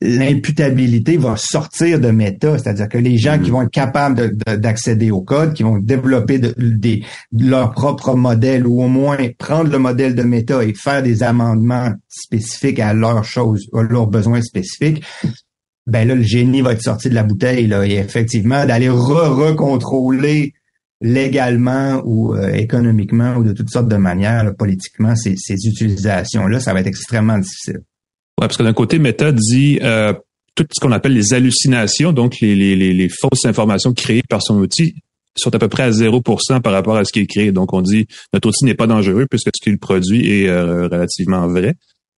[0.02, 3.54] l'imputabilité va sortir de méta, c'est-à-dire que les gens qui mm-hmm.
[3.54, 6.54] vont être capables d'accéder au code, qui vont développer de,
[7.32, 11.92] leur propre modèle ou au moins prendre le modèle de méta et faire des amendements
[12.10, 15.04] spécifiques à leurs choses, à leurs besoins spécifiques,
[15.88, 20.54] ben là, le génie va être sorti de la bouteille, là, et effectivement, d'aller re-recontrôler
[21.02, 26.74] légalement ou euh, économiquement ou de toutes sortes de manières, politiquement, ces, ces utilisations-là, ça
[26.74, 27.82] va être extrêmement difficile.
[28.39, 30.13] Ouais, parce que d'un côté, Meta dit euh,
[30.56, 34.95] tout ce qu'on appelle les hallucinations, donc les, fausses informations créées par son outil,
[35.38, 37.52] sont à peu près à 0% par rapport à ce qui est créé.
[37.52, 41.76] Donc, on dit notre outil n'est pas dangereux puisque ce qu'il produit est relativement vrai.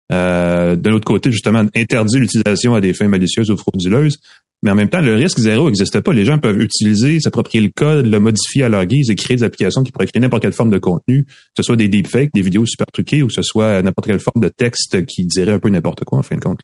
[0.10, 4.20] de l'autre côté, justement, interdit l'utilisation à des fins malicieuses ou frauduleuses.
[4.64, 6.14] Mais en même temps, le risque zéro n'existe pas.
[6.14, 9.44] Les gens peuvent utiliser, s'approprier le code, le modifier à leur guise et créer des
[9.44, 12.42] applications qui pourraient créer n'importe quelle forme de contenu, que ce soit des deepfakes, des
[12.42, 15.60] vidéos super truquées ou que ce soit n'importe quelle forme de texte qui dirait un
[15.60, 16.62] peu n'importe quoi en fin de compte.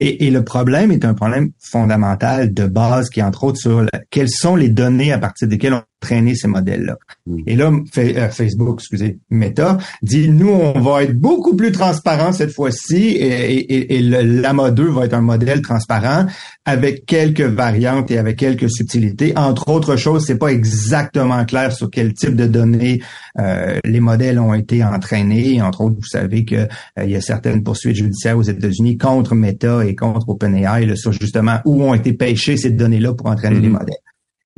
[0.00, 4.30] Et, le problème est un problème fondamental de base qui est entre autres sur quelles
[4.30, 6.96] sont les données à partir desquelles on traîner ces modèles-là.
[7.26, 7.38] Mm.
[7.46, 12.52] Et là, euh, Facebook, excusez, Meta, dit, nous, on va être beaucoup plus transparent cette
[12.52, 16.26] fois-ci et, et, et le Lama 2 va être un modèle transparent
[16.64, 19.32] avec quelques variantes et avec quelques subtilités.
[19.36, 23.00] Entre autres choses, c'est pas exactement clair sur quel type de données
[23.38, 25.60] euh, les modèles ont été entraînés.
[25.62, 29.84] Entre autres, vous savez qu'il euh, y a certaines poursuites judiciaires aux États-Unis contre Meta
[29.84, 33.72] et contre OpenAI sur justement où ont été pêchées ces données-là pour entraîner les mm-hmm.
[33.72, 33.96] modèles.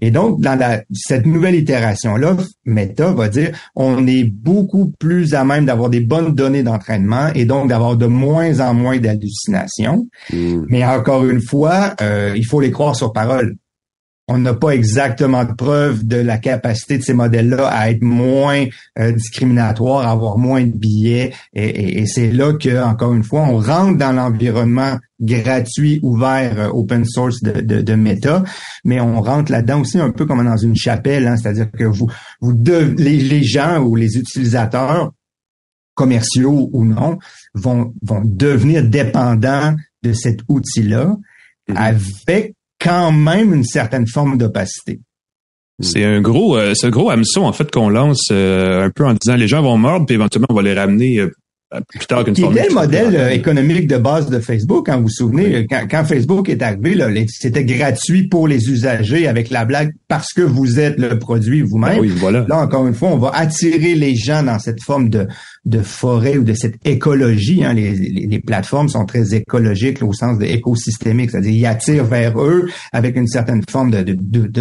[0.01, 5.45] Et donc, dans la, cette nouvelle itération-là, Meta va dire, on est beaucoup plus à
[5.45, 10.07] même d'avoir des bonnes données d'entraînement et donc d'avoir de moins en moins d'hallucinations.
[10.33, 10.65] Hmm.
[10.69, 13.57] Mais encore une fois, euh, il faut les croire sur parole
[14.33, 18.65] on n'a pas exactement de preuve de la capacité de ces modèles-là à être moins
[18.97, 21.33] euh, discriminatoires, à avoir moins de billets.
[21.53, 27.05] Et, c'est là que, encore une fois, on rentre dans l'environnement gratuit, ouvert, euh, open
[27.05, 28.45] source de, de, Meta,
[28.85, 31.37] mais on rentre là-dedans aussi un peu comme dans une chapelle, hein.
[31.37, 32.09] c'est-à-dire que vous,
[32.41, 32.57] vous
[32.99, 35.11] les, gens ou les utilisateurs
[35.95, 37.19] commerciaux ou non
[37.55, 41.17] vont, vont devenir dépendants de cet outil-là
[41.69, 41.77] mm-hmm.
[41.77, 45.01] avec quand même une certaine forme d'opacité.
[45.83, 49.15] C'est un gros, euh, un gros hameçon en fait qu'on lance euh, un peu en
[49.15, 51.31] disant les gens vont mordre puis éventuellement on va les ramener euh,
[51.89, 55.05] plus tard qu'une Qui était le modèle économique de base de Facebook, quand hein, vous
[55.05, 60.33] vous souvenez, quand, Facebook est arrivé, c'était gratuit pour les usagers avec la blague parce
[60.33, 61.95] que vous êtes le produit vous-même.
[61.97, 62.45] Ah oui, voilà.
[62.49, 65.29] Là, encore une fois, on va attirer les gens dans cette forme de,
[65.65, 67.65] de forêt ou de cette écologie.
[67.65, 67.75] Hein.
[67.75, 72.69] Les, les, plateformes sont très écologiques au sens de écosystémique, c'est-à-dire ils attirent vers eux
[72.93, 74.15] avec une certaine forme de,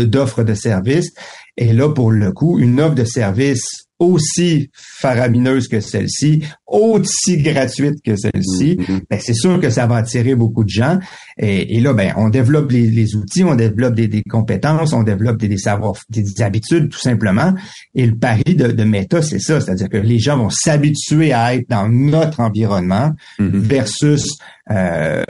[0.06, 1.10] d'offre de, de service.
[1.58, 8.02] Et là, pour le coup, une offre de service aussi faramineuse que celle-ci, aussi gratuite
[8.04, 9.02] que celle-ci, mm-hmm.
[9.10, 11.00] ben, c'est sûr que ça va attirer beaucoup de gens.
[11.38, 15.96] Et, là, ben, on développe les, outils, on développe des, compétences, on développe des, savoirs,
[16.10, 17.54] des, habitudes, tout simplement.
[17.94, 21.56] Et le pari de, de Meta, c'est ça, c'est-à-dire que les gens vont s'habituer à
[21.56, 23.52] être dans notre environnement mm-hmm.
[23.52, 24.38] versus,
[24.72, 25.24] euh,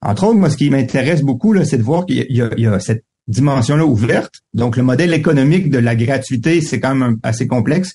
[0.00, 2.80] entre autres, moi, ce qui m'intéresse beaucoup, là, c'est de voir qu'il y, y a
[2.80, 4.34] cette dimension-là ouverte.
[4.54, 7.92] Donc, le modèle économique de la gratuité, c'est quand même assez complexe.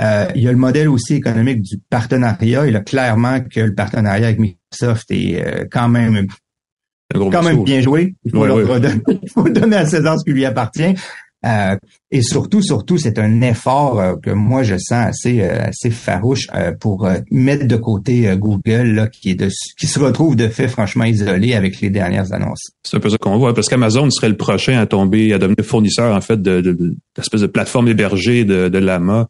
[0.00, 2.66] Euh, il y a le modèle aussi économique du partenariat.
[2.66, 6.26] Il a clairement que le partenariat avec Microsoft est euh, quand même
[7.14, 8.14] quand même bien joué.
[8.24, 8.46] Il faut,
[9.22, 10.94] il faut donner à César ce qui lui appartient.
[11.46, 11.76] Euh,
[12.10, 16.48] et surtout, surtout, c'est un effort euh, que moi je sens assez euh, assez farouche
[16.80, 21.90] pour mettre de côté Google là, qui se retrouve de fait franchement isolé avec les
[21.90, 22.70] dernières annonces.
[22.82, 25.64] C'est un peu ça qu'on voit parce qu'Amazon serait le prochain à tomber, à devenir
[25.64, 29.28] fournisseur en fait de, de, de, de plateforme hébergée de, Lama.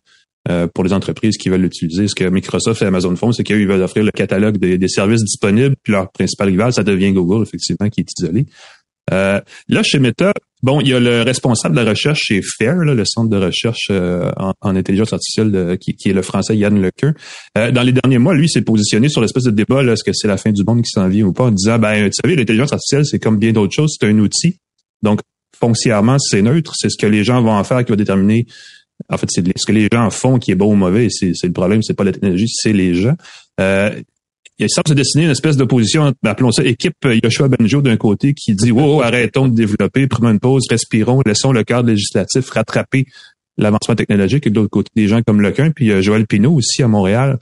[0.74, 2.08] pour les entreprises qui veulent l'utiliser.
[2.08, 5.74] Ce que Microsoft et Amazon font, c'est qu'ils veulent offrir le catalogue des, services disponibles,
[5.82, 8.46] puis leur principal rival, ça devient Google, effectivement, qui est isolé.
[9.10, 13.04] Là, chez Meta, bon, il y a le responsable de la recherche chez FAIR, le
[13.04, 17.14] centre de recherche euh, en, intelligence artificielle qui, est le français Yann Lequin.
[17.56, 20.28] Euh, dans les derniers mois, lui s'est positionné sur l'espèce de débat, est-ce que c'est
[20.28, 22.72] la fin du monde qui s'en vient ou pas, en disant, ben, tu savez, l'intelligence
[22.72, 24.58] artificielle, c'est comme bien d'autres choses, c'est un outil.
[25.02, 25.20] Donc,
[25.58, 26.72] foncièrement, c'est neutre.
[26.76, 28.46] C'est ce que les gens vont en faire qui va déterminer
[29.08, 31.08] en fait, c'est ce que les gens font qui est bon ou mauvais.
[31.10, 33.14] C'est le problème, c'est pas la technologie, c'est les gens.
[33.60, 33.90] Euh,
[34.58, 38.54] il semble se dessiner une espèce d'opposition, appelons ça équipe Yoshua Benjo d'un côté qui
[38.54, 43.06] dit wow, arrêtons de développer, prenons une pause, respirons, laissons le cadre législatif rattraper
[43.56, 44.46] l'avancement technologique.
[44.46, 47.38] Et de l'autre côté des gens comme Lequin, puis euh, Joël Pinault aussi à Montréal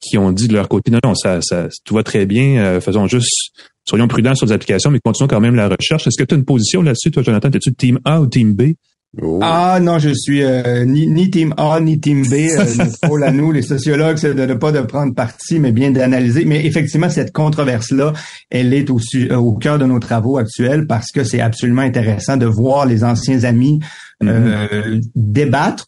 [0.00, 2.80] qui ont dit de leur côté non non ça, ça tout va très bien, euh,
[2.80, 3.52] faisons juste
[3.84, 6.06] soyons prudents sur les applications mais continuons quand même la recherche.
[6.06, 8.74] Est-ce que tu as une position là-dessus toi Jonathan, es-tu team A ou team B?
[9.22, 9.40] Oh.
[9.42, 12.34] Ah non, je suis euh, ni, ni team A ni team B.
[12.34, 16.44] Euh, à nous, les sociologues, c'est de ne pas de prendre parti, mais bien d'analyser.
[16.44, 18.12] Mais effectivement, cette controverse-là,
[18.50, 22.36] elle est au, euh, au cœur de nos travaux actuels parce que c'est absolument intéressant
[22.36, 23.80] de voir les anciens amis
[24.22, 25.00] mm-hmm.
[25.14, 25.86] débattre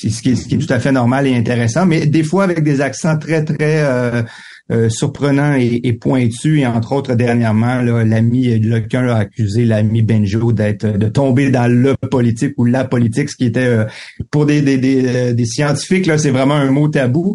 [0.00, 2.44] ce qui, est, ce qui, est, tout à fait normal et intéressant, mais des fois
[2.44, 4.24] avec des accents très, très
[4.70, 6.60] euh, surprenant et, et, pointu.
[6.60, 11.94] Et entre autres, dernièrement, l'ami quelqu'un a accusé l'ami Benjo d'être de tomber dans le
[12.10, 13.84] politique ou la politique, ce qui était euh,
[14.30, 17.34] pour des, des, des, euh, des scientifiques, c'est vraiment un mot tabou.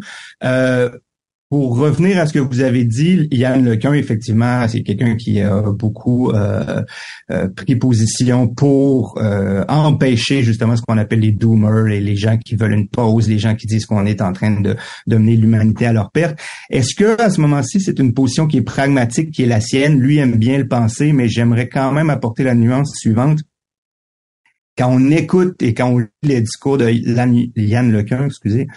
[1.50, 5.64] Pour revenir à ce que vous avez dit, Yann Lequin, effectivement, c'est quelqu'un qui a
[5.72, 6.84] beaucoup euh,
[7.32, 12.38] euh, pris position pour euh, empêcher justement ce qu'on appelle les doomers, les, les gens
[12.38, 14.76] qui veulent une pause, les gens qui disent qu'on est en train de,
[15.08, 16.40] de mener l'humanité à leur perte.
[16.70, 20.00] Est-ce que à ce moment-ci, c'est une position qui est pragmatique, qui est la sienne?
[20.00, 23.40] Lui aime bien le penser, mais j'aimerais quand même apporter la nuance suivante.
[24.78, 28.68] Quand on écoute et quand on lit les discours de Yann Lequin, excusez,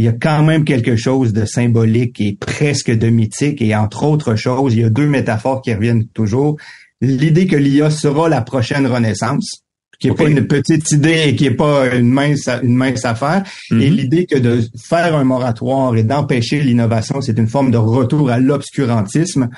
[0.00, 3.60] il y a quand même quelque chose de symbolique et presque de mythique.
[3.60, 6.56] Et entre autres choses, il y a deux métaphores qui reviennent toujours.
[7.02, 9.62] L'idée que l'IA sera la prochaine renaissance,
[9.98, 13.42] qui est pas une petite idée et qui est pas une mince, une mince affaire.
[13.70, 13.94] Et mm-hmm.
[13.94, 18.38] l'idée que de faire un moratoire et d'empêcher l'innovation, c'est une forme de retour à
[18.38, 19.50] l'obscurantisme.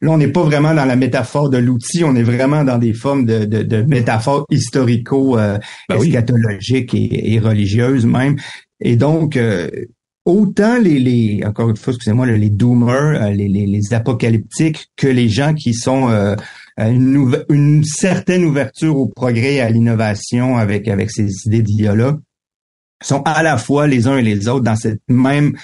[0.00, 2.94] Là, on n'est pas vraiment dans la métaphore de l'outil, on est vraiment dans des
[2.94, 8.36] formes de, de, de métaphores historico-eschatologiques ben et, et, religieuses même.
[8.80, 9.68] Et donc, euh,
[10.24, 15.06] autant les, les, encore une fois, excusez-moi, les doomers, euh, les, les, les, apocalyptiques, que
[15.06, 16.34] les gens qui sont euh,
[16.78, 22.18] une, une, certaine ouverture au progrès et à l'innovation avec, avec ces idées d'IA-là,
[23.02, 25.54] sont à la fois les uns et les autres dans cette même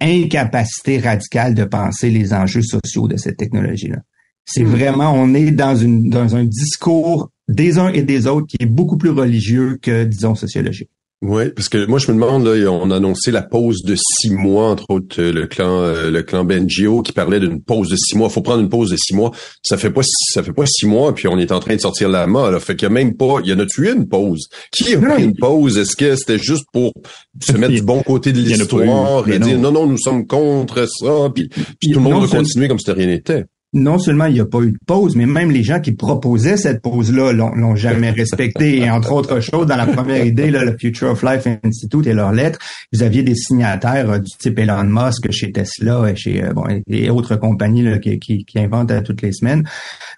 [0.00, 3.98] incapacité radicale de penser les enjeux sociaux de cette technologie-là.
[4.44, 4.66] C'est mm-hmm.
[4.66, 8.66] vraiment, on est dans, une, dans un discours des uns et des autres qui est
[8.66, 10.90] beaucoup plus religieux que, disons, sociologique.
[11.22, 14.30] Oui, parce que moi je me demande là, on a annoncé la pause de six
[14.30, 17.96] mois entre autres euh, le clan euh, le clan Benjio qui parlait d'une pause de
[17.96, 18.26] six mois.
[18.28, 19.30] Il faut prendre une pause de six mois.
[19.62, 22.08] Ça fait pas ça fait pas six mois puis on est en train de sortir
[22.08, 22.50] la main.
[22.50, 22.58] Là.
[22.58, 23.36] Fait qu'il y a même pas.
[23.44, 24.48] Il y en a tué une pause?
[24.72, 25.78] Qui a pris une pause?
[25.78, 26.92] Est-ce que c'était juste pour
[27.40, 31.30] se mettre du bon côté de l'histoire et dire non non nous sommes contre ça
[31.32, 33.44] puis, tout le monde a continué comme si rien n'était?
[33.72, 36.58] Non seulement il n'y a pas eu de pause, mais même les gens qui proposaient
[36.58, 38.78] cette pause-là l'ont jamais respectée.
[38.78, 42.12] Et entre autres choses, dans la première idée, là, le Future of Life Institute et
[42.12, 42.58] leurs lettres,
[42.92, 46.64] vous aviez des signataires euh, du type Elon Musk chez Tesla et chez euh, bon,
[46.86, 49.66] et autres compagnies là, qui, qui, qui, inventent à toutes les semaines,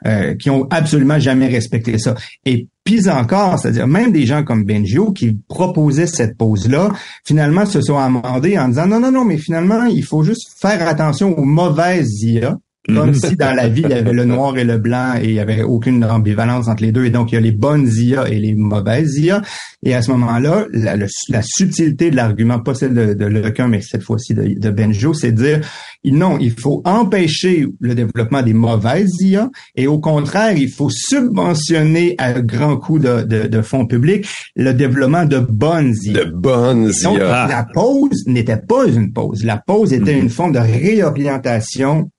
[0.07, 2.17] euh, qui ont absolument jamais respecté ça.
[2.45, 6.91] Et pis encore, c'est-à-dire même des gens comme Benjio qui proposaient cette pause-là,
[7.25, 10.87] finalement se sont amendés en disant non, non, non, mais finalement, il faut juste faire
[10.89, 13.15] attention aux mauvaises IA comme mhm.
[13.15, 15.41] si dans la vie, il y avait le noir et le blanc et il y
[15.41, 17.07] avait aucune ambivalence entre les deux.
[17.07, 19.41] Et donc, il y a les bonnes IA et les mauvaises IA.
[19.83, 23.81] Et à ce moment-là, la, la, subtilité de l'argument, pas celle de, de Lequin, mais
[23.81, 25.61] cette fois-ci de, de Benjo, c'est de dire,
[26.05, 32.15] non, il faut empêcher le développement des mauvaises IA et au contraire, il faut subventionner
[32.19, 36.25] à grand coup de, de, de fonds publics le développement de bonnes IA.
[36.25, 39.45] De bonnes donc, la pause n'était pas une pause.
[39.45, 40.23] La pause était mhm.
[40.23, 42.11] une forme de réorientation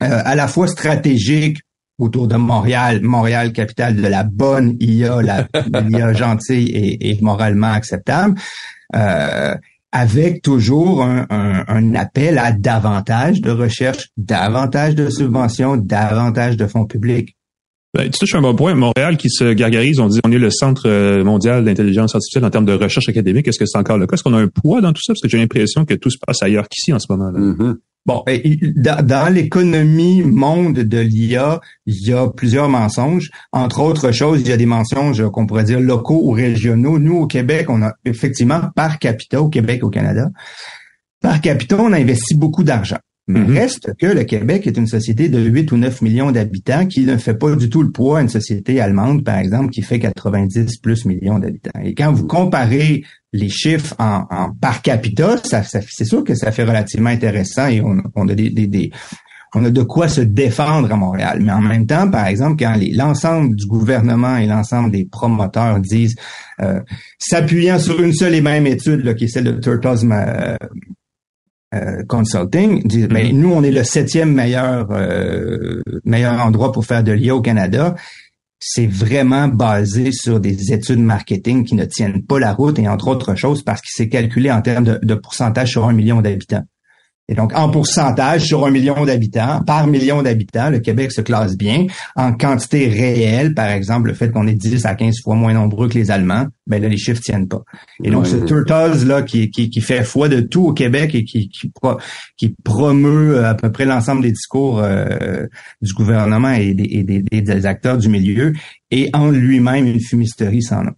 [0.00, 1.58] à la fois stratégique
[1.98, 5.48] autour de Montréal, Montréal capitale de la bonne IA, la
[5.88, 8.38] IA gentille et, et moralement acceptable,
[8.94, 9.54] euh,
[9.92, 16.66] avec toujours un, un, un, appel à davantage de recherche, davantage de subventions, davantage de
[16.66, 17.34] fonds publics.
[17.94, 18.74] Ben, tu touches un bon point.
[18.74, 22.50] Montréal qui se gargarise, on dit on est le centre euh, mondial d'intelligence artificielle en
[22.50, 23.48] termes de recherche académique.
[23.48, 24.14] Est-ce que c'est encore le cas?
[24.14, 25.14] Est-ce qu'on a un poids dans tout ça?
[25.14, 27.30] Parce que j'ai l'impression que tout se passe ailleurs qu'ici en ce moment.
[27.30, 27.76] là mm-hmm.
[28.06, 28.24] Bon,
[28.76, 33.30] dans, l'économie monde de l'IA, il y a plusieurs mensonges.
[33.52, 37.00] Entre autres choses, il y a des mensonges qu'on pourrait dire locaux ou régionaux.
[37.00, 40.30] Nous, au Québec, on a effectivement par capita, au Québec, au Canada,
[41.20, 42.98] par capita, on a investi beaucoup d'argent.
[43.28, 43.58] Mais mm-hmm.
[43.58, 47.16] reste que le Québec est une société de 8 ou 9 millions d'habitants qui ne
[47.16, 50.78] fait pas du tout le poids à une société allemande, par exemple, qui fait 90
[50.78, 51.80] plus millions d'habitants.
[51.82, 56.62] Et quand vous comparez les chiffres en, par capita, ça, c'est sûr que ça fait
[56.62, 58.92] relativement intéressant et on, a des, des,
[59.54, 61.40] on a de quoi se défendre à Montréal.
[61.42, 66.14] Mais en même temps, par exemple, quand l'ensemble du gouvernement et l'ensemble des promoteurs disent,
[66.60, 66.80] euh,
[67.18, 70.06] s'appuyant sur une seule et même étude, là, qui est celle de Turtles
[71.76, 73.36] euh, consulting disent ben, mm-hmm.
[73.36, 77.94] nous on est le septième meilleur euh, meilleur endroit pour faire de l'IA au Canada
[78.58, 83.08] c'est vraiment basé sur des études marketing qui ne tiennent pas la route et entre
[83.08, 86.64] autres choses parce qu'il s'est calculé en termes de, de pourcentage sur un million d'habitants.
[87.28, 91.56] Et donc, en pourcentage sur un million d'habitants, par million d'habitants, le Québec se classe
[91.56, 91.86] bien.
[92.14, 95.88] En quantité réelle, par exemple, le fait qu'on est 10 à 15 fois moins nombreux
[95.88, 97.62] que les Allemands, ben là, les chiffres tiennent pas.
[98.04, 101.24] Et donc, ce Turtles, là, qui, qui, qui, fait foi de tout au Québec et
[101.24, 101.72] qui, qui,
[102.36, 105.46] qui promeut à peu près l'ensemble des discours euh,
[105.82, 108.52] du gouvernement et des, des, des, acteurs du milieu,
[108.92, 110.92] et en lui-même une fumisterie sans nom.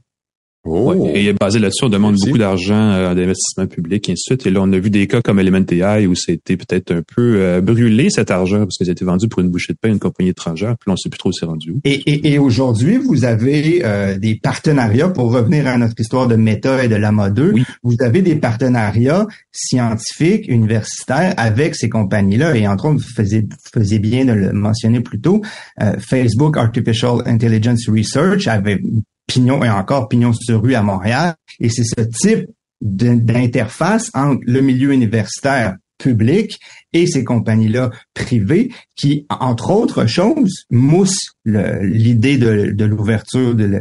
[0.71, 0.93] Oh.
[0.93, 2.27] Ouais, et basé là-dessus, on demande Merci.
[2.27, 4.47] beaucoup d'argent euh, d'investissement public, et ainsi de suite.
[4.47, 7.37] Et là, on a vu des cas comme Element AI où c'était peut-être un peu
[7.37, 9.89] euh, brûlé cet argent parce que ça a été vendu pour une bouchée de pain
[9.89, 10.77] à une compagnie étrangère.
[10.79, 11.81] Puis là, on sait plus trop où c'est rendu où.
[11.85, 16.37] Et, et, et aujourd'hui, vous avez euh, des partenariats, pour revenir à notre histoire de
[16.37, 17.65] Meta et de Lama 2, Oui.
[17.83, 22.57] vous avez des partenariats scientifiques, universitaires avec ces compagnies-là.
[22.57, 25.43] Et entre autres, vous faisiez, vous faisiez bien de le mentionner plus tôt,
[25.83, 28.81] euh, Facebook Artificial Intelligence Research avait
[29.29, 31.37] pignon et encore pignon sur rue à Montréal.
[31.61, 32.49] Et c'est ce type
[32.81, 36.59] d'interface entre le milieu universitaire public
[36.93, 43.81] et ces compagnies-là privées qui, entre autres choses, moussent l'idée de, de l'ouverture de,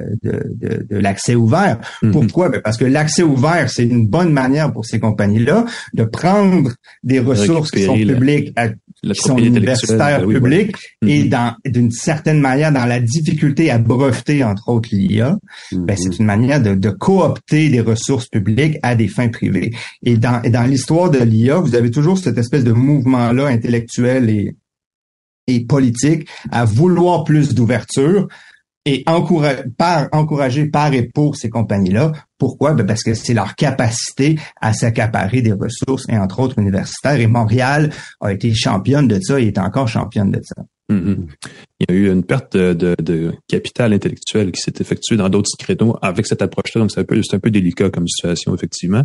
[0.90, 1.80] l'accès ouvert.
[2.02, 2.12] Mhm.
[2.12, 2.50] Pourquoi?
[2.50, 6.72] Ben, Parce que l'accès ouvert, c'est une bonne manière pour ces compagnies-là de prendre
[7.04, 8.70] des ressources qui sont la- publiques à
[9.04, 11.30] La qui sont universitaires ben oui, publics et Mhm.
[11.30, 15.38] dans d'une certaine manière dans la difficulté à breveter entre autres l'IA,
[15.72, 15.96] ben, Mhm.
[15.98, 19.72] c'est une manière de, de coopter des ressources publiques à des fins privées.
[20.04, 24.30] Et dans, et dans l'histoire de l'IA, vous avez toujours cette espèce de mouvement-là intellectuel
[24.30, 24.56] et,
[25.48, 28.28] et politique à vouloir plus d'ouverture
[28.88, 30.10] et encourager par,
[30.72, 32.14] par et pour ces compagnies-là.
[32.38, 32.74] Pourquoi?
[32.74, 37.20] Ben parce que c'est leur capacité à s'accaparer des ressources, et entre autres universitaires.
[37.20, 37.92] Et Montréal
[38.22, 40.64] a été championne de ça et est encore championne de ça.
[40.90, 41.28] Mhm.
[41.82, 45.50] Il y a eu une perte de, de- capital intellectuel qui s'est effectuée dans d'autres
[45.60, 46.80] créneaux avec cette approche-là.
[46.80, 49.04] Donc, c'est un peu, un peu délicat comme situation, effectivement.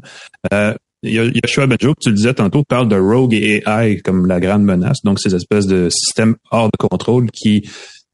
[0.53, 5.03] Euh, Yoshua Benjo, tu le disais tantôt, parle de rogue AI comme la grande menace.
[5.03, 7.69] Donc, ces espèces de systèmes hors de contrôle qui,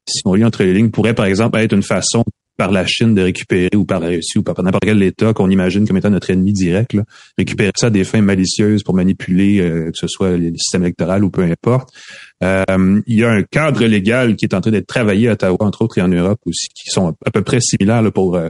[0.07, 2.23] si on lit entre les lignes, pourraient, par exemple, être une façon
[2.59, 5.49] par la Chine de récupérer ou par la Russie ou par n'importe quel État qu'on
[5.49, 7.03] imagine comme étant notre ennemi direct, là,
[7.37, 11.21] récupérer ça à des fins malicieuses pour manipuler, euh, que ce soit les systèmes électoraux
[11.21, 11.89] ou peu importe.
[12.43, 15.57] Euh, il y a un cadre légal qui est en train d'être travaillé à Ottawa,
[15.61, 18.49] entre autres, et en Europe aussi, qui sont à peu près similaires là, pour euh,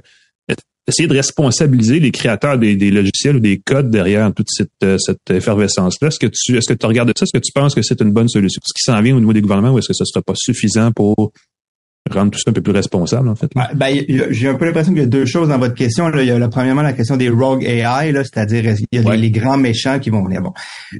[0.89, 5.29] essayer de responsabiliser les créateurs des, logiciels ou des codes derrière toute cette, euh, cette
[5.29, 6.09] effervescence-là.
[6.09, 7.23] Est-ce que tu est-ce que tu regardes ça?
[7.23, 8.61] Est-ce que tu penses que c'est une bonne solution?
[8.63, 10.33] Ce qui s'en vient au niveau des gouvernements ou est-ce que ce ne sera pas
[10.35, 11.31] suffisant pour
[12.13, 13.49] rendre tout ça un peu plus responsable, en fait?
[13.55, 13.67] là?
[13.69, 13.95] Ah, Ben,
[14.29, 16.07] j'ai un peu l'impression qu'il y a deux choses dans votre question.
[16.09, 16.21] Là.
[16.21, 19.01] Il y a là, premièrement la question des rogue AI, là, c'est-à-dire il y a
[19.09, 19.15] Ouais.
[19.17, 20.41] les, les grands méchants qui vont venir?
[20.41, 20.53] Bon,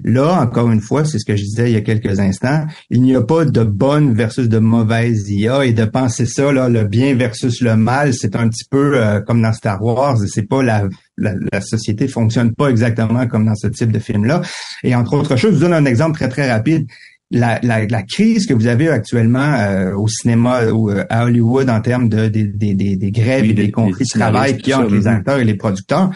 [0.04, 2.66] là encore une fois, c'est ce que je disais il y a quelques instants.
[2.90, 6.70] Il n'y a pas de bonne versus de mauvaise IA et de penser ça là,
[6.70, 10.18] le bien versus le mal, c'est un petit peu euh, comme dans Star Wars.
[10.28, 10.84] C'est pas la,
[11.18, 14.42] la la société fonctionne pas exactement comme dans ce type de film là.
[14.84, 16.88] Et entre autres choses, je vous donne un exemple très très rapide
[17.32, 21.70] la, la, la crise que vous avez actuellement euh, au cinéma ou euh, à Hollywood
[21.70, 24.58] en termes de des, des, des, des grèves Oui, et des des- conflits de travail
[24.58, 26.10] qu'il y a entre les acteurs et les producteurs.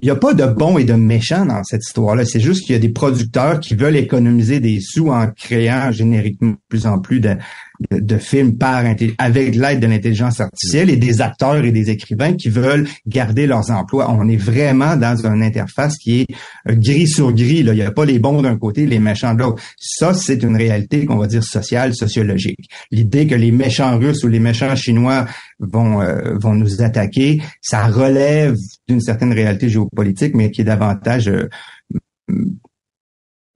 [0.00, 2.24] Il n'y a pas de bons et de méchants dans cette histoire-là.
[2.24, 6.50] C'est juste qu'il y a des producteurs qui veulent économiser des sous en créant génériquement
[6.52, 7.36] de plus en plus de,
[7.90, 8.84] de, films par
[9.18, 13.70] avec l'aide de l'intelligence artificielle et des acteurs et des écrivains qui veulent garder leurs
[13.70, 14.10] emplois.
[14.10, 16.26] On est vraiment dans une interface qui est
[16.68, 17.62] euh, gris sur gris.
[17.62, 17.72] Là.
[17.72, 19.62] Il n'y a pas les bons d'un côté, les méchants de l'autre.
[19.78, 22.68] Ça, c'est une réalité qu'on va dire sociale, sociologique.
[22.90, 25.26] L'idée que les méchants russes ou les méchants chinois
[25.58, 28.56] vont euh, vont nous attaquer, ça relève
[28.88, 31.48] d'une certaine réalité géopolitique, mais qui est davantage euh,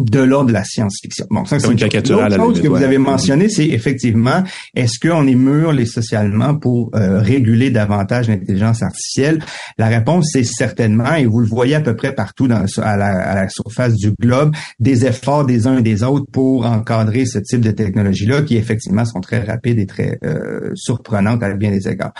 [0.05, 1.27] de l'ordre de la science-fiction.
[1.31, 4.43] Bon, ça, c'est une caricature à la L'autre chose que vous avez mentionné, c'est effectivement,
[4.75, 9.43] est-ce qu'on est mûr les socialement pour euh, réguler davantage l'intelligence artificielle?
[9.79, 13.07] La réponse, c'est certainement, et vous le voyez à peu près partout dans, à, la,
[13.07, 17.39] à la surface du globe, des efforts des uns et des autres pour encadrer ce
[17.39, 21.89] type de technologie-là, qui effectivement sont très rapides et très euh, surprenantes à bien des
[21.89, 22.13] égards.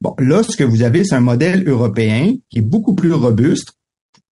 [0.00, 3.72] Bon, là, ce que vous avez, c'est un modèle européen qui est beaucoup plus robuste,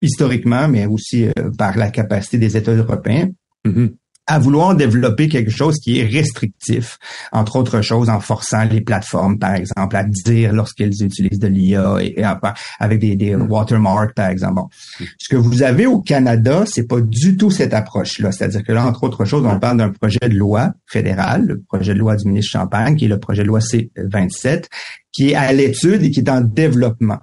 [0.02, 3.28] historiquement, mais aussi euh, par la capacité des États européens,
[3.64, 3.90] Mhm.
[4.28, 6.98] à vouloir développer quelque chose qui est restrictif,
[7.32, 11.96] entre autres choses en forçant les plateformes, par exemple, à dire lorsqu'elles utilisent de l'IA
[12.00, 12.24] et, et
[12.80, 14.54] avec des, des watermarks, par exemple.
[14.54, 14.68] Bon.
[15.18, 18.32] Ce que vous avez au Canada, c'est pas du tout cette approche-là.
[18.32, 21.94] C'est-à-dire que là, entre autres choses, on parle d'un projet de loi fédéral, le projet
[21.94, 24.64] de loi du ministre Champagne, qui est le projet de loi C-27,
[25.12, 27.18] qui est à l'étude et qui est en développement.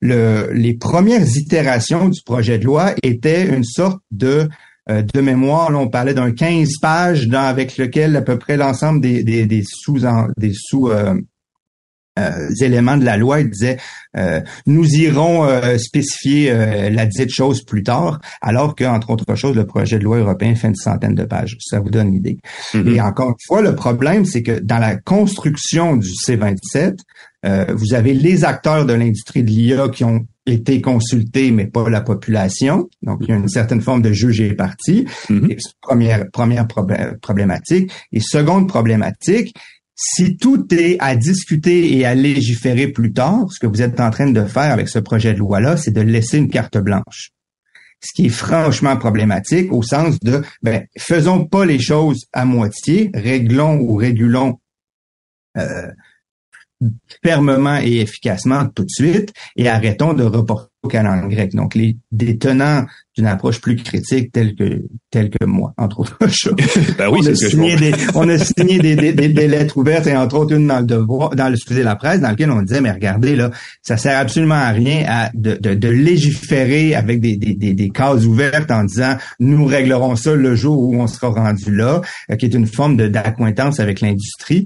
[0.00, 4.48] Le, les premières itérations du projet de loi étaient une sorte de
[4.90, 8.56] euh, de mémoire, là, on parlait d'un 15 pages dans, avec lequel à peu près
[8.56, 9.98] l'ensemble des, des, des sous
[10.38, 11.14] des sous euh,
[12.18, 13.76] euh, éléments de la loi il disait
[14.16, 19.34] euh, nous irons euh, spécifier euh, la dite chose plus tard, alors que entre autres
[19.34, 21.56] choses le projet de loi européen fait une centaine de pages.
[21.60, 22.38] Ça vous donne l'idée.
[22.74, 22.88] Mhm.
[22.88, 26.98] Et encore une fois, le problème, c'est que dans la construction du C27,
[27.46, 31.88] euh, vous avez les acteurs de l'industrie de l'IA qui ont été consultés, mais pas
[31.90, 32.88] la population.
[33.02, 35.06] Donc, il y a une certaine forme de juge et parti.
[35.28, 35.50] Mhm.
[35.50, 37.90] Et c'est Première, première problé- problématique.
[38.12, 39.54] Et seconde problématique,
[40.00, 44.10] Si tout est à discuter et à légiférer plus tard, ce que vous êtes en
[44.10, 47.30] train de faire avec ce projet de loi-là, c'est de laisser une carte blanche.
[48.00, 53.10] Ce qui est franchement problématique au sens de, ben, faisons pas les choses à moitié,
[53.12, 54.60] réglons ou régulons
[55.56, 55.88] euh,
[57.22, 61.54] fermement et efficacement tout de suite et arrêtons de reporter au canon grec.
[61.54, 66.54] Donc, les détenants d'une approche plus critique telle que telle que moi, entre autres choses.
[66.98, 70.06] ben oui, on, a signé des, on a signé des, des, des, des, lettres ouvertes
[70.06, 72.62] et entre autres une dans le devoir, dans le excusez la presse, dans lequel on
[72.62, 73.50] disait mais regardez là,
[73.82, 78.70] ça sert absolument à rien à de, de, de légiférer avec des, des, cases ouvertes
[78.70, 82.54] en disant nous réglerons ça le jour où on sera rendu là, euh, qui est
[82.54, 84.64] une forme d'accointance avec l'industrie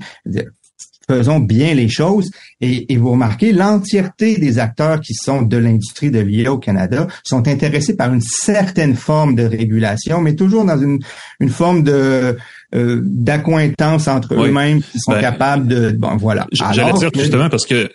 [1.09, 2.31] faisons bien les choses.
[2.61, 7.07] Et, et vous remarquez, l'entièreté des acteurs qui sont de l'industrie de l'IA au Canada
[7.25, 10.99] sont intéressés par une certaine forme de régulation, mais toujours dans une,
[11.41, 12.37] une forme de
[12.75, 14.49] euh, d'accointance entre Oui.
[14.49, 15.91] eux-mêmes qui sont Ben, capables de...
[15.91, 16.47] Bon, voilà.
[16.53, 17.91] J'allais Alors dire que- justement parce que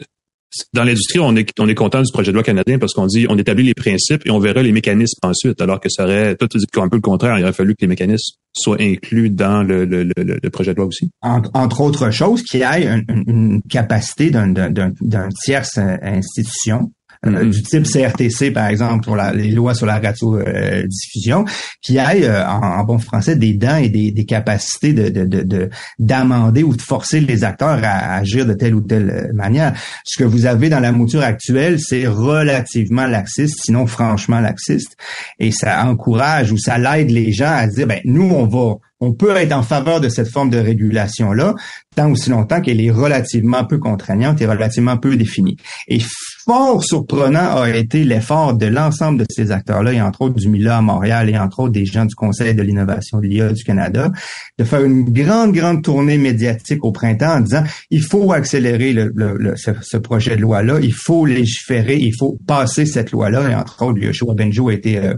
[0.73, 3.25] dans l'industrie, on est, on est content du projet de loi canadien parce qu'on dit
[3.29, 6.47] on établit les principes et on verra les mécanismes ensuite, alors que ça aurait, toi
[6.47, 9.63] tu dis un peu le contraire, il aurait fallu que les mécanismes soient inclus dans
[9.63, 11.09] le, le, le, projet de loi aussi.
[11.21, 16.91] entre, entre autres choses, qu'il y ait une, une- capacité d'un, d'un tierce euh, institution,
[17.35, 17.51] euh, Mhm.
[17.51, 21.45] du type CRTC, par exemple, pour la- les lois sur la radio-diffusion,
[21.81, 25.25] qui ait, euh, en, en bon français, des dents et des, des capacités de, de,
[25.25, 25.69] de, de-
[25.99, 29.73] d'amender ou de forcer les acteurs à, à agir de telle ou telle euh, manière.
[30.05, 34.95] Ce que vous avez dans la mouture actuelle, c'est relativement laxiste, sinon franchement laxiste,
[35.39, 39.13] et ça encourage ou ça l'aide les gens à dire, ben nous, on va on
[39.13, 41.53] peut être en faveur de cette forme de régulation-là,
[41.95, 45.55] tant aussi longtemps qu'elle est relativement peu contraignante et relativement peu définie.
[45.87, 45.99] Et
[46.47, 50.77] fort surprenant a été l'effort de l'ensemble de ces acteurs-là, et entre autres du MILA
[50.77, 54.11] à Montréal et entre autres des gens du Conseil de l'innovation de l'IA du Canada,
[54.57, 59.11] de faire une grande, grande tournée médiatique au printemps en disant il faut accélérer le,
[59.13, 63.55] le- le- ce, projet de loi-là, il faut légiférer, il faut passer cette loi-là, et
[63.55, 65.13] entre autres, Yoshua Benjo a été euh,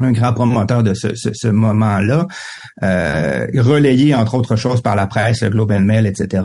[0.00, 2.28] un grand promoteur de ce, ce- ce moment-là,
[2.84, 6.42] euh, relayé entre autres choses par la presse, le Globe and Mail, etc.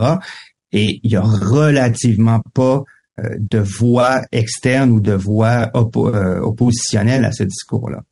[0.72, 2.82] Et il y a relativement pas
[3.38, 8.02] de voix externe ou de voix oppo- euh, oppositionnelle à ce discours-là.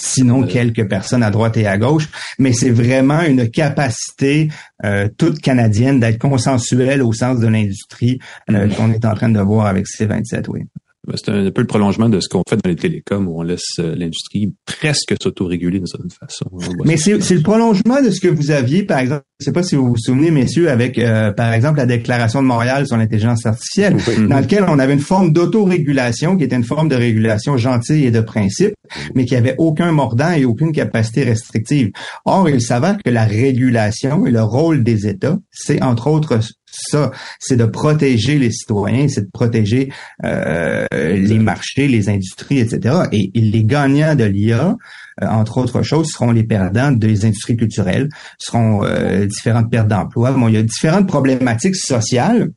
[0.00, 0.46] Sinon, Euh.
[0.46, 4.48] quelques personnes à droite et à gauche, mais c'est vraiment une capacité
[4.84, 8.18] euh, toute canadienne d'être consensuelle au sens de l'industrie
[8.50, 8.74] euh, Mhm.
[8.74, 10.62] qu'on est en train de voir avec C27, oui.
[11.06, 13.42] Ben, C'est un, peu le prolongement de ce qu'on fait dans les télécoms où on
[13.42, 16.46] laisse euh, l'industrie presque s'autoréguler d'une certaine façon.
[16.84, 19.74] Mais c'est le prolongement de ce que vous aviez, par exemple, je sais pas si
[19.74, 23.96] vous vous souvenez, messieurs, avec, euh, par exemple, la Déclaration de Montréal sur l'intelligence artificielle,
[24.28, 28.12] dans lequel on avait une forme d'autorégulation qui était une forme de régulation gentille et
[28.12, 28.74] de principe,
[29.16, 31.90] mais qui avait aucun mordant et aucune capacité restrictive.
[32.24, 36.38] Or, il s'avère que la régulation et le rôle des États, c'est entre autres
[36.72, 39.92] ça, c'est de protéger les citoyens, c'est de protéger
[40.24, 42.94] euh, les marchés, les industries, etc.
[43.12, 44.76] Et, et les gagnants de l'IA,
[45.20, 48.08] entre autres choses, seront les perdants des industries culturelles,
[48.38, 50.32] seront euh, différentes pertes d'emplois.
[50.32, 52.50] Bon, il y a différentes problématiques sociales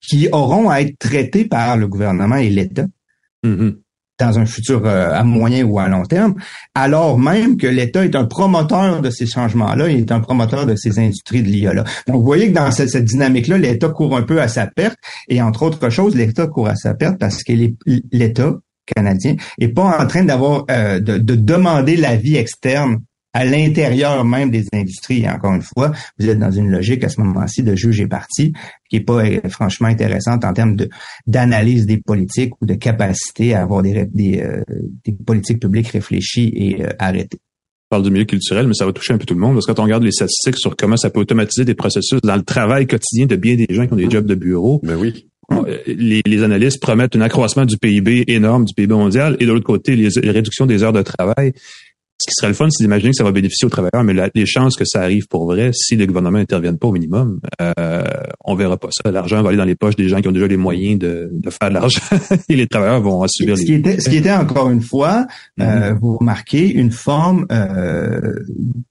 [0.00, 2.86] qui auront à être traitées par le gouvernement et l'État
[3.42, 3.76] Mhm.
[4.18, 6.34] dans un futur euh, à moyen ou à long terme,
[6.74, 10.76] alors même que l'État est un promoteur de ces changements-là, il est un promoteur de
[10.76, 11.84] ces industries de l'IA-là.
[12.06, 14.98] Donc, vous voyez que dans cette, cette dynamique-là, l'État court un peu à sa perte,
[15.30, 17.54] et entre autres choses, l'État court à sa perte parce que
[18.12, 18.58] l'État
[18.94, 22.98] canadien est pas en train d'avoir euh, de, de demander l'avis externe
[23.32, 25.22] à l'intérieur même des industries.
[25.22, 28.06] Et encore une fois, vous êtes dans une logique à ce moment-ci de juge et
[28.06, 28.52] parti
[28.88, 30.88] qui est pas euh, franchement intéressante en termes de
[31.26, 34.62] d'analyse des politiques ou de capacité à avoir des, des, euh,
[35.04, 37.38] des politiques publiques réfléchies et euh, arrêtées.
[37.90, 39.66] On parle du milieu culturel, mais ça va toucher un peu tout le monde parce
[39.66, 42.42] que quand on regarde les statistiques sur comment ça peut automatiser des processus dans le
[42.42, 45.29] travail quotidien de bien des gens qui ont des jobs de bureau, Ben oui.
[45.86, 49.64] Les, les analystes promettent un accroissement du PIB énorme, du PIB mondial, et de l'autre
[49.64, 51.52] côté, les, les réductions des heures de travail.
[52.20, 54.28] Ce qui serait le fun, c'est d'imaginer que ça va bénéficier aux travailleurs, mais la-
[54.34, 58.02] les chances que ça arrive pour vrai, si les gouvernements n'interviennent pas au minimum, euh,
[58.44, 59.10] on verra pas ça.
[59.10, 61.50] L'argent va aller dans les poches des gens qui ont déjà les moyens de, de
[61.50, 62.00] faire de l'argent,
[62.48, 63.66] et les travailleurs vont en subir Ce les...
[63.66, 65.26] qui était, ce qui était encore une fois,
[65.58, 65.66] Mhm.
[65.66, 68.34] euh, vous remarquez une forme euh,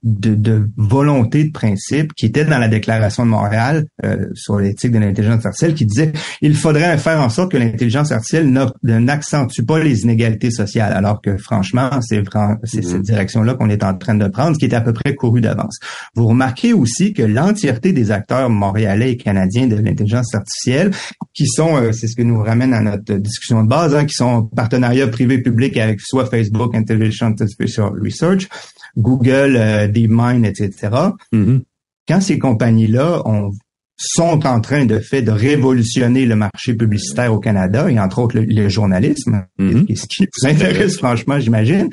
[0.02, 4.92] de, de volonté de principe qui était dans la déclaration de Montréal euh, sur l'éthique
[4.92, 9.62] de l'intelligence artificielle, qui disait il faudrait faire en sorte que l'intelligence artificielle n'a- n'accentue
[9.62, 12.22] pas les inégalités sociales, alors que franchement, c'est
[12.64, 13.02] c'est Mhm.
[13.20, 15.78] Direction-là qu'on est en train de prendre, ce qui est à peu près couru d'avance.
[16.14, 20.90] Vous remarquez aussi que l'entièreté des acteurs montréalais et canadiens de l'intelligence artificielle,
[21.34, 24.14] qui sont, euh, c'est ce que nous ramène à notre discussion de base, hein, qui
[24.14, 28.48] sont en partenariat privé-public avec soit Facebook Intelligence Artificial Research,
[28.96, 30.88] Google, euh, DeepMind, etc.
[31.32, 31.62] Mhm.
[32.08, 33.52] Quand ces compagnies-là ont
[34.02, 38.38] sont en train de fait de révolutionner le marché publicitaire au Canada et entre autres
[38.38, 39.94] le, journalisme, mm-hmm.
[39.94, 41.90] ce qui vous intéresse franchement, j'imagine,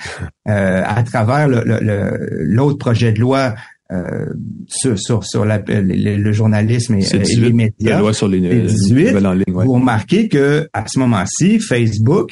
[0.47, 3.55] euh, à travers l'autre projet de loi
[3.91, 4.25] euh,
[4.67, 7.05] sur, sur, sur la, le, journalisme et,
[7.37, 7.91] les médias.
[7.91, 12.31] La loi sur les, 18, en ligne, Vous remarquez que à ce moment-ci, Facebook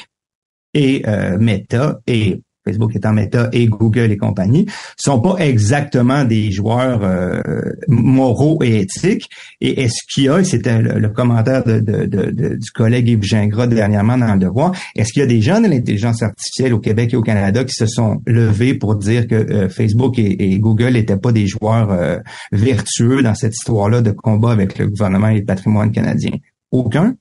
[0.74, 4.66] et euh, Meta et Facebook étant Meta et Google et compagnie,
[4.98, 7.42] sont pas exactement des joueurs euh,
[7.88, 9.30] moraux et éthiques.
[9.62, 14.40] Et est-ce qu'il y a, c'était le, commentaire du collègue Yves Gingras dernièrement dans le
[14.40, 17.64] Devoir, est-ce qu'il y a des gens de l'intelligence artificielle au Québec et au Canada
[17.64, 21.92] qui se sont levés pour dire que euh, Facebook et, Google n'étaient pas des joueurs
[21.92, 22.18] euh,
[22.52, 26.32] vertueux dans cette histoire-là de combat avec le gouvernement et le patrimoine canadien?
[26.72, 27.16] Aucun?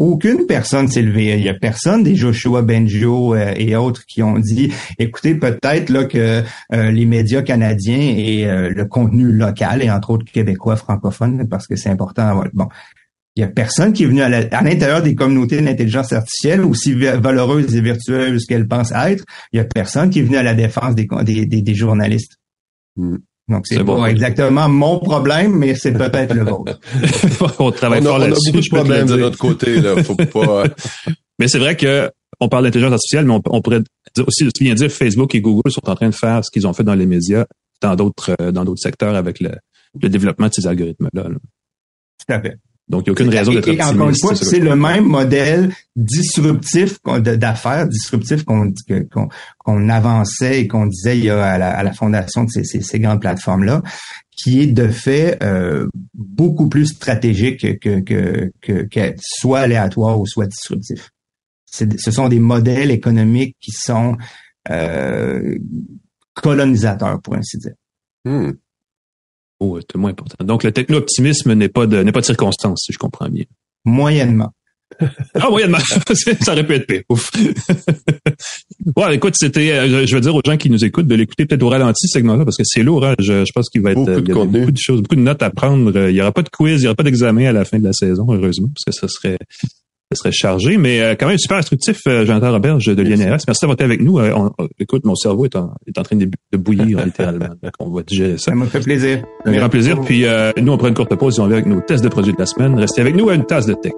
[0.00, 1.36] Aucune personne s'est levée.
[1.36, 5.90] Il y a personne, des Joshua Benjo euh, et autres, qui ont dit, écoutez, peut-être
[5.90, 6.42] là que
[6.72, 11.66] euh, les médias canadiens et euh, le contenu local, et entre autres québécois francophones, parce
[11.66, 12.42] que c'est important.
[12.54, 12.68] Bon,
[13.36, 17.76] il y a personne qui est venu à l'intérieur des communautés d'intelligence artificielle, aussi valeureuses
[17.76, 19.24] et vertueuses qu'elles pensent être.
[19.52, 21.06] Il y a personne qui est venu à la défense des,
[21.46, 22.38] des, journalistes.
[22.96, 23.16] Mm.
[23.48, 26.78] Donc, c'est pas exactement mon problème, mais c'est peut-être le vôtre.
[27.58, 30.02] on travaille on a, on a beaucoup de problèmes de notre côté, là.
[30.04, 30.64] Faut pas...
[31.38, 33.82] mais c'est vrai que on parle d'intelligence artificielle, mais on, pourrait
[34.26, 36.84] aussi bien dire Facebook et Google sont en train de faire ce qu'ils ont fait
[36.84, 37.44] dans les médias,
[37.82, 39.50] dans d'autres, euh, dans d'autres secteurs avec le,
[40.00, 41.24] le développement de ces algorithmes-là.
[41.24, 42.56] Tout à fait.
[42.90, 43.92] Donc, il n'y a aucune raison d'être optimiste.
[43.92, 51.16] Encore une fois, c'est le même modèle disruptif d'affaires, disruptif qu'on avançait et qu'on disait
[51.16, 53.82] il y a à la, fondation de ces, ces, grandes plateformes-là,
[54.36, 60.46] qui est de fait euh, beaucoup plus stratégique que, que, que, soit aléatoire ou soit
[60.46, 61.10] disruptif.
[61.66, 64.16] Ce sont des modèles économiques qui sont
[64.68, 65.56] euh,
[66.34, 67.74] colonisateurs, pour ainsi dire.
[68.24, 68.50] Hmm.
[69.60, 70.42] Oh, c'est moins important.
[70.44, 73.44] Donc, le techno-optimisme n'est pas de, n'est pas de circonstance, si je comprends bien.
[73.84, 74.52] Moyennement.
[75.34, 75.78] ah, moyennement.
[76.40, 77.02] ça aurait pu être pire.
[77.10, 77.30] Ouf.
[78.96, 81.62] ouais, écoute, c'était, euh, je veux dire aux gens qui nous écoutent de l'écouter peut-être
[81.62, 83.14] au ralenti, ce segment-là, parce que c'est lourd, hein.
[83.18, 86.08] je, pense qu'il va être, beaucoup, de, beaucoup de choses, beaucoup de notes à prendre.
[86.08, 87.84] Il n'y aura pas de quiz, il n'y aura pas d'examen à la fin de
[87.84, 89.38] la saison, heureusement, parce que ça serait,
[90.12, 93.44] ce serait chargé, mais euh, quand même super instructif, euh, Jonathan Roberge de l'INRS.
[93.46, 94.18] Merci d'avoir été avec nous.
[94.18, 94.48] Euh,
[94.80, 97.50] écoute, mon cerveau est en, est en train de, bouillir littéralement.
[97.62, 98.50] Donc, on va digérer ça.
[98.50, 99.22] Ça m'a fait plaisir.
[99.44, 100.00] Un grand plaisir.
[100.00, 100.24] Puis
[100.60, 102.38] nous, on prend une courte pause et on va avec nos tests de produits de
[102.38, 102.76] la semaine.
[102.76, 103.92] Restez avec nous à une tasse de tech.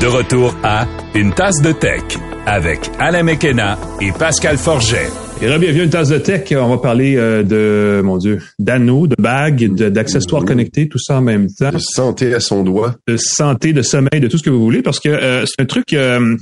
[0.00, 2.02] De retour à Une tasse de tech
[2.46, 5.08] avec Alain Mekena et Pascal Forget.
[5.42, 6.50] Et bienvenue à une tasse de tech.
[6.52, 11.20] On va parler euh, de, mon Dieu, d'anneaux, de bagues, d'accessoires connectés, tout ça en
[11.20, 11.70] même temps.
[11.70, 12.96] De santé à son doigt.
[13.06, 15.66] De santé, de sommeil, de tout ce que vous voulez, parce que euh, c'est un
[15.66, 15.92] truc...
[15.92, 16.34] Euh,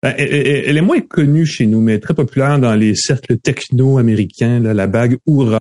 [0.00, 4.86] ben, elle, est moins connue chez nous, mais très populaire dans les cercles techno-américains, la
[4.86, 5.58] bague Oura.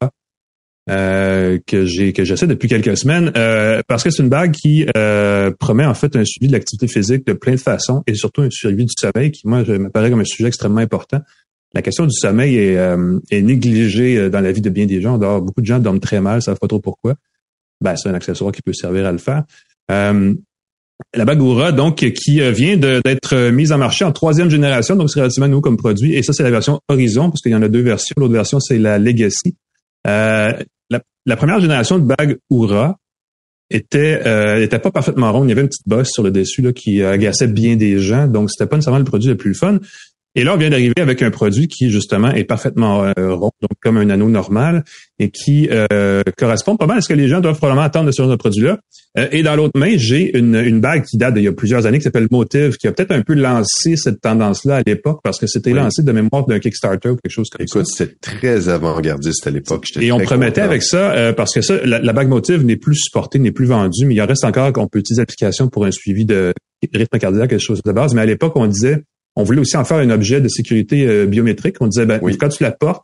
[0.89, 4.85] Euh, que j'ai que j'essaie depuis quelques semaines euh, parce que c'est une bague qui
[4.97, 8.41] euh, promet en fait un suivi de l'activité physique de plein de façons et surtout
[8.41, 11.21] un suivi du sommeil qui moi me paraît comme un sujet extrêmement important.
[11.73, 12.77] La question du sommeil est,
[13.31, 15.17] est négligée dans la vie de bien des gens.
[15.17, 17.15] Beaucoup de gens dorment très mal, savent pas trop pourquoi.
[17.79, 19.43] Ben, c'est un accessoire qui peut servir à le faire.
[19.89, 25.21] la bague Oura, donc, qui vient d'être mise en marché en troisième génération, donc c'est
[25.21, 26.13] relativement nouveau comme produit.
[26.13, 28.13] Et ça, c'est la version Horizon, parce qu'il y en a deux versions.
[28.17, 29.55] L'autre version, c'est la Legacy.
[30.07, 30.53] Euh,
[31.25, 32.97] la, première génération de bagues Oura
[33.69, 35.45] était euh, était pas parfaitement ronde.
[35.45, 38.27] Il y avait une petite bosse sur le dessus là, qui agaçait bien des gens.
[38.27, 39.79] Donc, c'était pas nécessairement le produit le plus fun.
[40.35, 43.71] Et là, on vient d'arriver avec un produit qui, justement, est parfaitement euh, rond, donc
[43.81, 44.83] comme un anneau normal,
[45.19, 48.27] et qui euh, correspond pas mal à ce que les gens doivent probablement attendre sur
[48.27, 48.79] ce produit-là.
[49.19, 51.85] Euh, et dans l'autre main, j'ai une, une bague qui date d'il y a plusieurs
[51.85, 55.37] années, qui s'appelle Motive, qui a peut-être un peu lancé cette tendance-là à l'époque, parce
[55.39, 57.79] que c'était lancé de mémoire d'un Kickstarter ou quelque chose comme ça.
[57.79, 59.85] Écoute, c'était très avant-gardiste à l'époque.
[60.01, 63.51] Et on promettait avec ça, parce que ça, la, bague Motive n'est plus supportée, n'est
[63.51, 66.53] plus vendue, mais il en reste encore qu'on peut utiliser l'application pour un suivi de
[66.91, 68.15] rythme cardiaque, quelque chose de base.
[68.15, 69.03] Mais à l'époque, on disait
[69.35, 71.77] on voulait aussi en faire un objet de sécurité euh, biométrique.
[71.79, 73.03] On disait, ben, quand tu la portes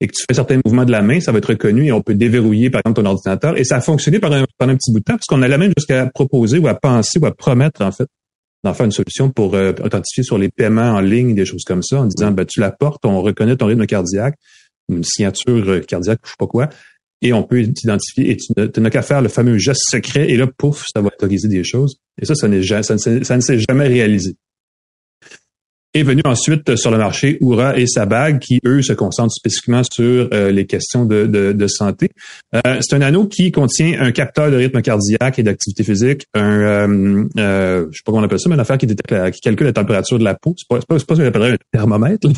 [0.00, 2.02] et que tu fais certains mouvements de la main, ça va être reconnu et on
[2.02, 3.58] peut déverrouiller, par exemple, ton ordinateur.
[3.58, 5.72] Et ça a fonctionné pendant, pendant un petit bout de temps, parce qu'on allait même
[5.76, 8.06] jusqu'à proposer ou à penser ou à promettre, en fait,
[8.62, 11.82] d'en faire une solution pour euh, authentifier sur les paiements en ligne, des choses comme
[11.82, 14.34] ça, en disant, ben, tu la portes, on reconnaît ton rythme cardiaque,
[14.90, 16.68] une signature euh, cardiaque, je sais pas quoi,
[17.22, 20.46] et on peut t'identifier et tu n'as qu'à faire le fameux geste secret et là,
[20.46, 21.98] pouf, ça va autoriser des choses.
[22.20, 22.48] Et ça, ça,
[22.82, 24.36] ça, ça ne s'est jamais réalisé.
[26.00, 29.82] Est venu ensuite sur le marché Oura et sa bague, qui eux se concentrent spécifiquement
[29.90, 32.10] sur euh, les questions de, de, de santé.
[32.54, 36.60] Euh, c'est un anneau qui contient un capteur de rythme cardiaque et d'activité physique, un,
[36.60, 39.40] euh, euh, je sais pas comment on appelle ça, mais une affaire qui, détecte, qui
[39.40, 40.54] calcule la température de la peau.
[40.56, 42.28] C'est pas, c'est pas, c'est pas ce qu'on appellerait un thermomètre.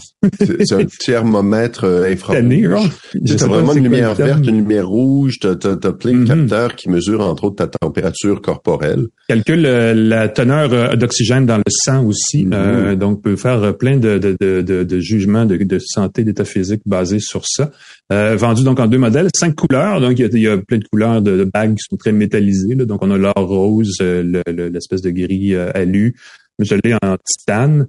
[0.40, 2.90] C'est un thermomètre euh, infrarouge.
[3.24, 5.56] Tu as vraiment une lumière verte, une lumière rouge, tu as,
[5.92, 6.26] plein de Mhm.
[6.26, 9.06] capteurs qui mesurent entre autres ta température corporelle.
[9.28, 12.52] calcule la teneur d'oxygène dans le sang aussi, Mhm.
[12.54, 17.70] euh, donc peut faire euh, plein de, jugements de, santé, d'état physique basés sur ça.
[18.12, 21.22] Euh, vendu donc en deux modèles, cinq couleurs, donc il y a, plein de couleurs
[21.22, 22.74] de, bagues qui sont très métallisées.
[22.74, 26.14] donc on a l'or rose, euh, le- le- l'espèce de gris euh, alu,
[26.58, 27.86] je en titane.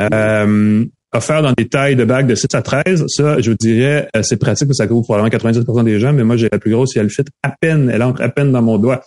[0.00, 0.84] Euh,
[1.14, 4.38] offert dans des tailles de bagues de 6 à 13, ça, je vous dirais, c'est
[4.38, 6.96] pratique, parce que ça couvre probablement 90% des gens, mais moi, j'ai la plus grosse
[6.96, 9.02] et elle fit à peine, elle entre à peine dans mon doigt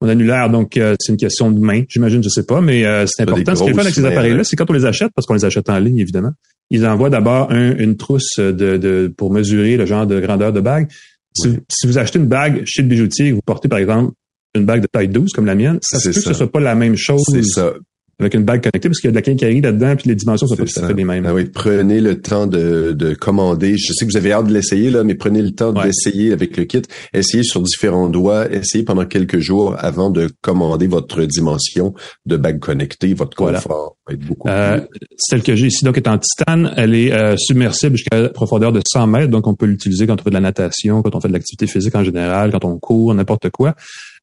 [0.00, 0.48] mon annulaire.
[0.50, 3.54] Donc, euh, c'est une question de main, j'imagine, je sais pas, mais euh, c'est important.
[3.54, 4.44] Ce qui est le fun avec ces appareils-là, hein.
[4.44, 6.32] c'est quand on les achète, parce qu'on les achète en ligne, évidemment,
[6.70, 10.60] ils envoient d'abord un- une trousse de, de pour mesurer le genre de grandeur de
[10.60, 10.88] bague.
[11.34, 11.58] Si, Oui.
[11.70, 14.12] si vous achetez une bague chez le bijoutier et que vous portez, par exemple,
[14.54, 16.60] une bague de taille 12 comme la mienne, ça se peut que ce soit pas
[16.60, 17.72] la même chose C'est ça.
[18.20, 20.46] Avec une bague connectée, parce qu'il y a de la quincaillerie là-dedans, puis les dimensions
[20.48, 20.86] sont pas tout à ça.
[20.88, 21.24] fait les mêmes.
[21.26, 23.76] Ah oui, prenez le temps de, de commander.
[23.78, 25.84] Je sais que vous avez hâte de l'essayer, là, mais prenez le temps Ouais.
[25.84, 26.82] d'essayer avec le kit.
[27.14, 28.50] Essayez sur différents doigts.
[28.52, 31.94] Essayez pendant quelques jours avant de commander votre dimension
[32.26, 33.14] de bague connectée.
[33.14, 33.60] Votre Voilà.
[33.60, 34.98] confort va être beaucoup Euh, plus.
[35.16, 36.72] celle que j'ai ici donc est en titane.
[36.76, 40.20] Elle est euh, submersible jusqu'à la profondeur de 100 mètres, donc on peut l'utiliser quand
[40.20, 42.78] on fait de la natation, quand on fait de l'activité physique en général, quand on
[42.78, 43.74] court, n'importe quoi.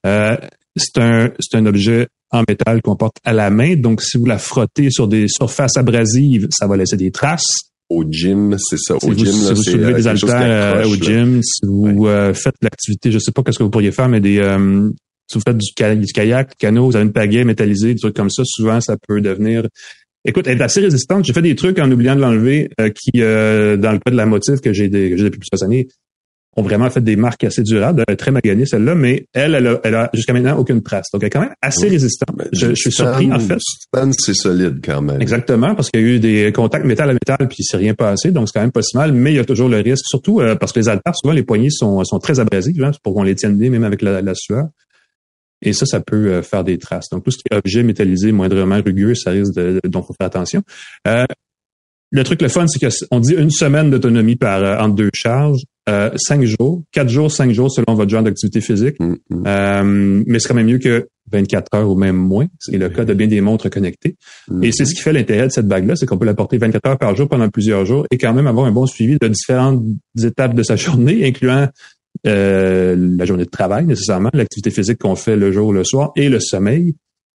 [0.06, 0.36] Euh,
[0.76, 4.26] c'est un c'est un objet en métal qu'on porte à la main, donc si vous
[4.26, 7.46] la frottez sur des surfaces abrasives, ça va laisser des traces.
[7.90, 8.96] Au gym, c'est ça.
[9.00, 11.60] Si Au vous, gym, si là, vous soulevez euh, des haltères euh, au gym, si
[11.66, 14.90] vous euh, faites l'activité, je sais pas qu'est-ce que vous pourriez faire, mais des euh,
[15.32, 18.00] si vous faites du, ka- du kayak, du canot, vous avez une pagaie métallisée, des
[18.00, 19.68] trucs comme ça, souvent ça peut devenir
[20.28, 21.24] Écoute, elle est assez résistante.
[21.24, 24.16] J'ai fait des trucs en oubliant de l'enlever euh, qui, euh, dans le cas de
[24.18, 25.88] la motif que j'ai des- que j'ai depuis plusieurs années,
[26.58, 28.04] ont vraiment fait des marques assez durables.
[28.08, 31.08] Elle est très maganée, celle-là, mais elle, elle a, elle a jusqu'à maintenant aucune trace.
[31.12, 31.90] Donc, elle est quand même assez Oui.
[31.92, 32.36] résistante.
[32.36, 33.58] Ben, Je, je suis surpris, en fait.
[34.18, 35.22] C'est solide quand même.
[35.22, 37.94] Exactement, parce qu'il y a eu des contacts métal à métal, puis il s'est rien
[37.94, 40.06] passé, donc c'est quand même pas si mal, mais il y a toujours le risque,
[40.08, 43.02] surtout euh, parce que les haltères, souvent, les poignées sont, sont très abrasives, hein, c'est
[43.02, 44.68] pour qu'on les tienne bien, même avec la, la sueur.
[45.62, 47.10] Et ça, ça peut euh, faire des traces.
[47.12, 50.14] Donc, tout ce qui est objet métallisé, moindrement rugueux, ça risque de, de- donc faut
[50.14, 50.62] faire attention.
[51.08, 51.26] Euh,
[52.12, 52.80] le truc le fun, c'est
[53.10, 57.32] qu'on dit une semaine d'autonomie par euh, entre deux charges, euh, cinq jours, quatre jours,
[57.32, 59.00] cinq jours selon votre genre d'activité physique.
[59.00, 59.44] Mm, mm.
[59.46, 62.48] Euh, mais c'est quand même mieux que 24 heures ou même moins.
[62.60, 64.16] C'est le cas de bien des montres connectées.
[64.50, 64.64] Mm.
[64.64, 66.88] Et c'est ce qui fait l'intérêt de cette bague-là, c'est qu'on peut la porter 24
[66.88, 69.84] heures par jour pendant plusieurs jours et quand même avoir un bon suivi de différentes
[70.22, 71.68] étapes de sa journée, incluant
[72.26, 76.30] euh, la journée de travail nécessairement, l'activité physique qu'on fait le jour, le soir et
[76.30, 76.96] le sommeil.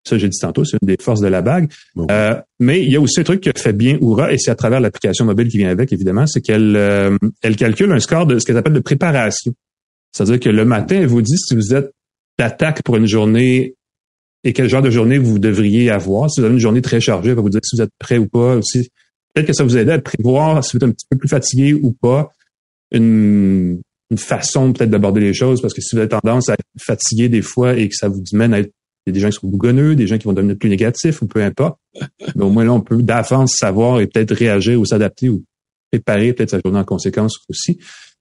[0.09, 1.71] Ça, j'ai dit tantôt, c'est une des forces de la bague.
[1.95, 2.07] Bon.
[2.09, 4.55] Euh, mais il y a aussi un truc que fait bien Oura, et c'est à
[4.55, 8.39] travers l'application mobile qui vient avec, évidemment, c'est qu'elle euh, elle calcule un score de
[8.39, 9.53] ce qu'elle appelle de préparation.
[10.11, 11.91] C'est-à-dire que le matin, elle vous dit si vous êtes
[12.39, 13.75] d'attaque pour une journée
[14.43, 16.31] et quel genre de journée vous devriez avoir.
[16.31, 18.17] Si vous avez une journée très chargée, elle va vous dire si vous êtes prêt
[18.17, 18.55] ou pas.
[18.55, 18.89] Aussi,
[19.33, 21.73] peut-être que ça vous aide à prévoir si vous êtes un petit peu plus fatigué
[21.73, 22.31] ou pas.
[22.91, 23.79] Une,
[24.09, 27.29] une façon peut-être d'aborder les choses, parce que si vous avez tendance à être fatigué
[27.29, 28.71] des fois et que ça vous mène à être
[29.05, 31.21] il y a des gens qui sont bougonneux, des gens qui vont devenir plus négatifs
[31.21, 31.77] ou peu importe.
[32.35, 35.43] Mais au moins là, on peut d'avance savoir et peut-être réagir ou s'adapter ou
[35.91, 37.79] préparer peut-être sa journée en conséquence aussi.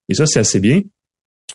[0.08, 0.80] Et ça, c'est assez bien.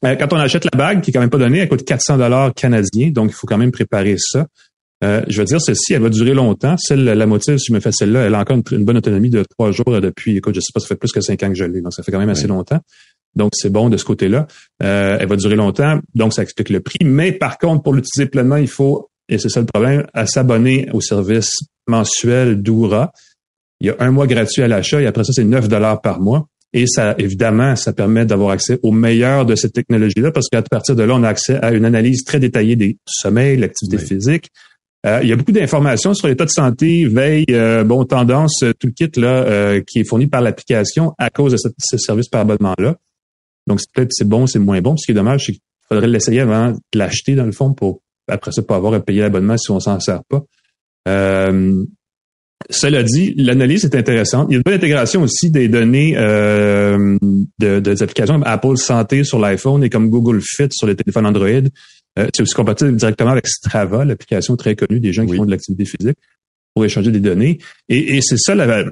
[0.05, 2.17] Euh, quand on achète la bague, qui est quand même pas donnée, elle coûte 400
[2.17, 4.47] dollars canadiens, donc il faut quand même préparer ça.
[5.03, 6.75] Euh, je veux dire, celle-ci, elle va durer longtemps.
[6.77, 9.29] Celle, la motive, si je me fais celle-là, elle a encore une, une bonne autonomie
[9.29, 11.55] de trois jours depuis, écoute, je sais pas, ça fait plus que cinq ans que
[11.55, 12.49] je l'ai, donc ça fait quand même assez Oui.
[12.49, 12.79] longtemps.
[13.35, 14.47] Donc, c'est bon de ce côté-là.
[14.83, 16.99] Euh, elle va durer longtemps, donc ça explique le prix.
[17.03, 20.87] Mais par contre, pour l'utiliser pleinement, il faut, et c'est ça le problème, à s'abonner
[20.93, 21.51] au service
[21.87, 23.11] mensuel d'Oura.
[23.79, 26.19] Il y a un mois gratuit à l'achat et après ça, c'est 9 dollars par
[26.21, 26.47] mois.
[26.75, 30.95] Et ça, évidemment, ça permet d'avoir accès au meilleur de cette technologie-là parce qu'à partir
[30.95, 34.07] de là, on a accès à une analyse très détaillée des sommeils, l'activité Oui.
[34.07, 34.49] physique.
[35.05, 38.71] Euh, il y a beaucoup d'informations sur l'état de santé, veille, euh, bon, tendance, euh,
[38.79, 41.97] tout le kit là euh, qui est fourni par l'application à cause de ce, ce
[41.97, 42.95] service par abonnement-là.
[43.67, 44.95] Donc, c'est peut-être c'est bon, c'est moins bon.
[44.97, 48.01] Ce qui est dommage, c'est qu'il faudrait l'essayer avant de l'acheter, dans le fond, pour
[48.27, 50.43] après ça, pas avoir à payer l'abonnement si on s'en sert pas.
[51.07, 51.83] Euh,
[52.69, 54.47] cela dit, l'analyse est intéressante.
[54.49, 57.17] Il y a une bonne intégration aussi des données euh,
[57.59, 61.25] de, des applications comme Apple Santé sur l'iPhone et comme Google Fit sur les téléphones
[61.25, 61.47] Android.
[61.49, 65.37] Euh, c'est aussi compatible directement avec Strava, l'application très connue des gens qui Oui.
[65.37, 66.17] font de l'activité physique,
[66.73, 67.57] pour échanger des données.
[67.89, 68.85] Et, et c'est ça la,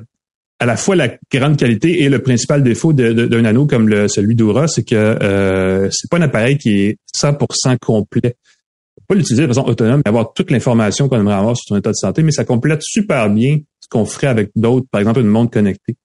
[0.59, 4.35] à la fois la grande qualité et le principal défaut d'un anneau comme le, celui
[4.35, 8.35] d'Aura, c'est que euh, c'est pas un appareil qui est 100% complet.
[9.13, 11.95] L'utiliser de façon autonome, mais avoir toute l'information qu'on aimerait avoir sur son état de
[11.95, 13.59] santé, mais ça complète super bien
[13.91, 15.95] qu'on ferait avec d'autres, par exemple une montre connectée.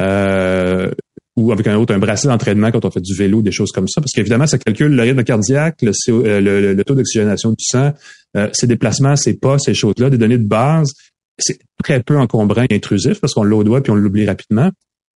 [0.00, 0.90] Euh,
[1.36, 3.86] ou avec un autre, un bracelet d'entraînement quand on fait du vélo, des choses comme
[3.88, 4.00] ça.
[4.00, 7.92] Parce qu'évidemment, ça calcule le rythme cardiaque, le, euh, taux d'oxygénation du sang,
[8.36, 10.92] euh, ses déplacements, ses pas, ces choses-là, des données de base.
[11.38, 14.70] C'est très peu encombrant et intrusif parce qu'on l'a au doigt puis on l'oublie rapidement.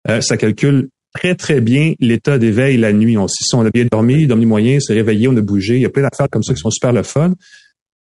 [0.09, 3.17] Euh, ça calcule très, très bien l'état d'éveil la nuit.
[3.17, 5.77] On, si on a bien dormi, dormi moyen, se réveillé, on a bougé.
[5.77, 7.35] Il y a plein d'affaires comme ça qui sont super le fun.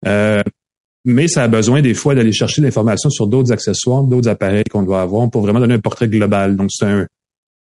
[0.06, 0.42] Euh,
[1.04, 4.82] mais ça a besoin des fois d'aller chercher l'information sur d'autres accessoires, d'autres appareils qu'on
[4.82, 6.56] doit avoir pour vraiment donner un portrait global.
[6.56, 7.06] Donc, c'est un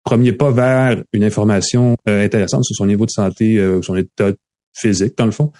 [0.03, 4.31] premier pas vers une information euh, intéressante sur son niveau de santé, euh, son état
[4.73, 5.51] physique, dans le fond,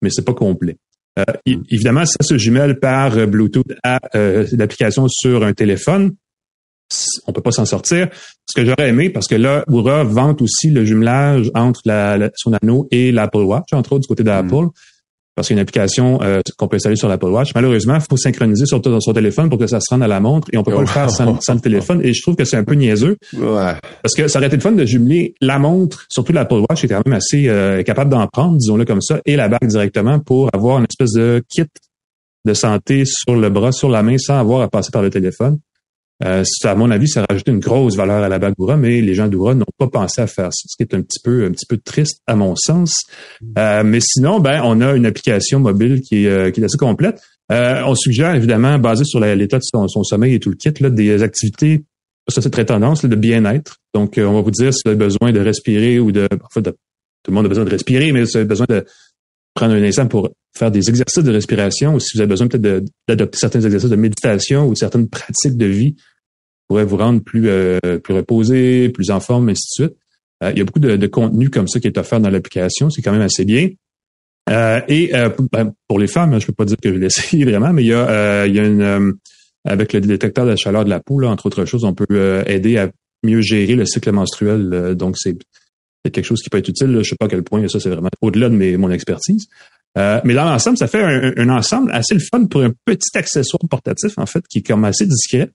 [0.00, 0.76] mais c'est pas complet.
[1.18, 1.62] Euh, mm.
[1.70, 6.12] Évidemment, ça se jumelle par Bluetooth à l'application sur un téléphone.
[7.26, 8.08] On peut pas s'en sortir.
[8.46, 12.52] Ce que j'aurais aimé, parce que là, Oura vante aussi le jumelage entre la, son
[12.52, 14.66] anneau et l'Apple Watch, entre autres du côté d'Apple.
[14.66, 14.70] Mm
[15.34, 17.54] parce qu'il y a une application euh, qu'on peut installer sur l'Apple Watch.
[17.54, 20.48] Malheureusement, il faut synchroniser sur son téléphone pour que ça se rende à la montre
[20.52, 22.00] et on peut pas le faire sans, le téléphone.
[22.04, 23.16] Et je trouve que c'est un peu niaiseux.
[23.32, 23.72] Ouais.
[24.02, 26.86] Parce que ça aurait été le fun de jumeler la montre, surtout l'Apple Watch, qui
[26.86, 30.18] est quand même assez euh, capable d'en prendre, disons-le comme ça, et la bague directement
[30.18, 31.64] pour avoir une espèce de kit
[32.44, 35.58] de santé sur le bras, sur la main, sans avoir à passer par le téléphone.
[36.24, 39.14] Euh, à mon avis, ça rajoute une grosse valeur à la bague Oura, mais les
[39.14, 41.50] gens d'Oura n'ont pas pensé à faire ça, ce qui est un petit peu, un
[41.50, 42.94] petit peu triste à mon sens.
[43.58, 46.78] Euh, mais sinon, ben, on a une application mobile qui est, euh, qui est assez
[46.78, 47.20] complète.
[47.50, 50.90] Euh, on suggère évidemment, basé sur l'état de son, sommeil et tout le kit, là,
[50.90, 51.82] des activités,
[52.28, 53.76] ça c'est très tendance, de bien-être.
[53.94, 56.62] Donc, on va vous dire si vous avez besoin de respirer ou de, en fait,
[56.62, 58.84] tout le monde a besoin de respirer, mais si vous avez besoin de
[59.54, 62.84] prendre un instant pour faire des exercices de respiration ou si vous avez besoin peut-être
[63.08, 65.96] d'adopter certains exercices de méditation ou certaines pratiques de vie
[66.72, 69.96] pourrait vous rendre plus, euh, plus reposé, plus en forme, ainsi de suite.
[70.42, 72.88] Euh, il y a beaucoup de, contenu comme ça qui est offert dans l'application.
[72.88, 73.68] C'est quand même assez bien.
[74.48, 75.12] Euh, et
[75.52, 77.88] ben, pour les femmes, je peux pas dire que je l'ai essayé vraiment, mais il
[77.88, 79.18] y a, il y a une
[79.64, 82.90] avec le détecteur de chaleur de la peau, entre autres choses, on peut aider à
[83.22, 84.94] mieux gérer le cycle menstruel.
[84.96, 85.36] donc, c'est
[86.10, 86.90] quelque chose qui peut être utile.
[86.94, 89.46] Je Je sais pas à quel point ça, c'est vraiment au-delà de mon expertise.
[89.94, 93.60] mais dans l'ensemble, ça fait un, un, ensemble assez le fun pour un petit accessoire
[93.68, 95.50] portatif, en fait, qui est comme assez discret.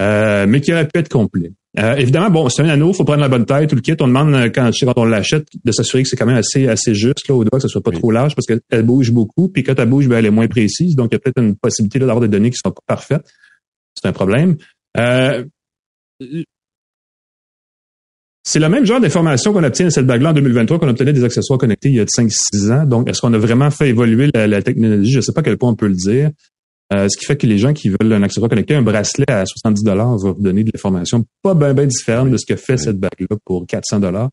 [0.00, 1.50] Euh, mais qui aurait pu être complet.
[1.78, 3.94] Euh, évidemment, bon, c'est un anneau, faut prendre la bonne taille, tout le kit.
[4.00, 6.94] On demande euh, quand, quand on l'achète de s'assurer que c'est quand même assez assez
[6.94, 9.48] juste là au doigt, que ce soit pas trop large parce qu'elle bouge beaucoup.
[9.48, 10.94] Puis quand elle bouge, ben, elle est moins précise.
[10.94, 13.26] Donc il y a peut-être une possibilité d'avoir des données qui sont pas parfaites.
[13.94, 14.56] C'est un problème.
[18.44, 21.24] c'est le même genre d'information qu'on obtient à cette bague-là en 2023 qu'on obtenait des
[21.24, 22.84] accessoires connectés il y a 5-6 ans.
[22.86, 25.10] Donc, est-ce qu'on a vraiment fait évoluer la, la technologie?
[25.10, 26.30] Je ne sais pas à quel point on peut le dire.
[26.92, 29.44] Euh, ce qui fait que les gens qui veulent un accessoire connecté, un bracelet à
[29.44, 32.78] 70 dollars va vous donner de l'information pas bien ben différente de ce que fait
[32.78, 34.30] cette bague-là pour 400 dollars.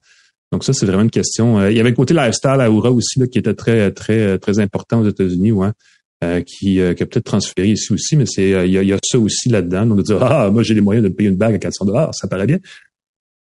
[0.53, 1.60] Donc ça, c'est vraiment une question.
[1.60, 4.38] Euh, il y avait le côté lifestyle à Aura aussi là, qui était très très
[4.38, 5.70] très important aux États-Unis, ouais,
[6.24, 9.49] euh, qui, qui, a peut-être transféré ici aussi, mais c'est il y, a, ça aussi
[9.49, 9.91] là-dedans.
[9.91, 12.12] On va dire ah moi j'ai les moyens de payer une bague à 400 dollars,
[12.16, 12.60] ça paraît bien.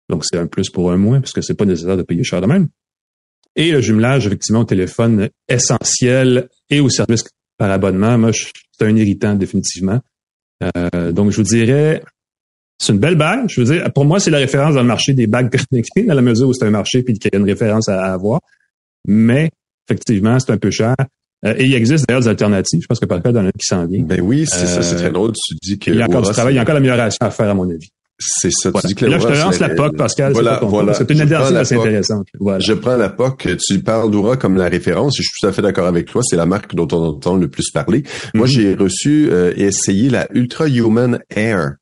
[0.07, 2.41] Donc c'est un plus pour un moins parce que c'est pas nécessaire de payer cher
[2.41, 2.67] de même.
[3.55, 7.23] Et le jumelage effectivement au téléphone essentiel et au service
[7.59, 9.99] par abonnement, moi, c'est un irritant définitivement.
[10.63, 12.01] Euh, donc, je vous dirais,
[12.79, 13.49] c'est une belle bague.
[13.49, 16.15] Je veux dire, pour moi, c'est la référence dans le marché des bagues connectées, dans
[16.15, 18.39] la mesure où c'est un marché puis qu'il y a une référence à, avoir.
[19.05, 19.51] Mais,
[19.87, 20.95] effectivement, c'est un peu cher.
[21.45, 22.81] Euh, et il existe d'ailleurs des alternatives.
[22.81, 24.03] Je pense que par cas, dans un qui s'en vient.
[24.03, 25.33] Ben oui, c'est ça, c'est très euh, drôle.
[25.33, 25.91] Tu dis que.
[25.91, 27.69] Il y a encore du travail, il y a encore l'amélioration à faire, à mon
[27.69, 27.89] avis.
[28.19, 28.71] C'est ça.
[28.81, 30.33] Tu dis que là, je te lance la POC, Pascal.
[30.33, 30.93] Voilà, voilà.
[30.93, 32.27] C'est une alternative assez intéressante.
[32.39, 32.59] Voilà.
[32.59, 33.57] Je prends la POC.
[33.65, 35.15] Tu parles d'Oura comme la référence.
[35.17, 36.21] Je suis tout à fait d'accord avec toi.
[36.23, 38.03] C'est la marque dont on entend le plus parler.
[38.33, 38.51] Moi, mhm.
[38.51, 41.75] j'ai reçu euh, et essayé la Ultra Human Air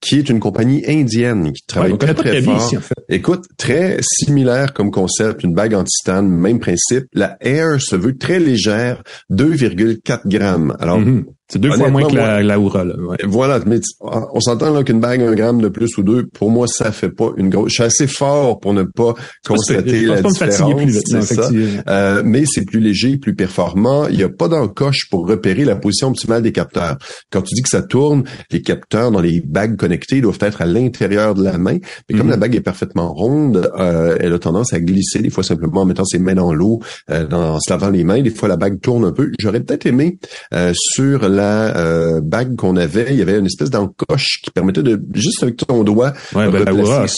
[0.00, 2.70] qui est une compagnie indienne qui travaille très, très fort.
[3.08, 7.06] Écoute, très similaire comme concept, une bague en titane, même principe.
[7.14, 10.76] La Air se veut très légère, 2,4 grammes.
[10.80, 11.24] Alors, mhm.
[11.48, 12.94] C'est deux fois moins que la, la Oura, là.
[13.24, 16.66] Voilà, mais on s'entend là qu'une bague un gramme de plus ou deux, pour moi,
[16.66, 17.68] ça fait pas une grosse.
[17.68, 19.14] Je suis assez fort pour ne pas
[19.46, 20.38] constater la différence.
[21.24, 21.48] C'est ça.
[21.88, 24.08] Euh, mais c'est plus léger, plus performant.
[24.08, 26.96] Il n'y a pas d'encoche pour repérer la position optimale des capteurs.
[27.30, 30.66] Quand tu dis que ça tourne, les capteurs dans les bagues connectées doivent être à
[30.66, 31.78] l'intérieur de la main.
[32.08, 32.32] Mais comme mhm.
[32.32, 35.84] la bague est parfaitement ronde, euh, elle a tendance à glisser des fois simplement en
[35.84, 36.80] mettant ses mains dans l'eau,
[37.10, 38.20] euh, en se lavant les mains.
[38.20, 39.30] Des fois, la bague tourne un peu.
[39.38, 40.18] J'aurais peut-être aimé
[40.72, 45.00] sur la euh, bague qu'on avait, il y avait une espèce d'encoche qui permettait de
[45.14, 47.14] juste avec ton doigt ben, replacer,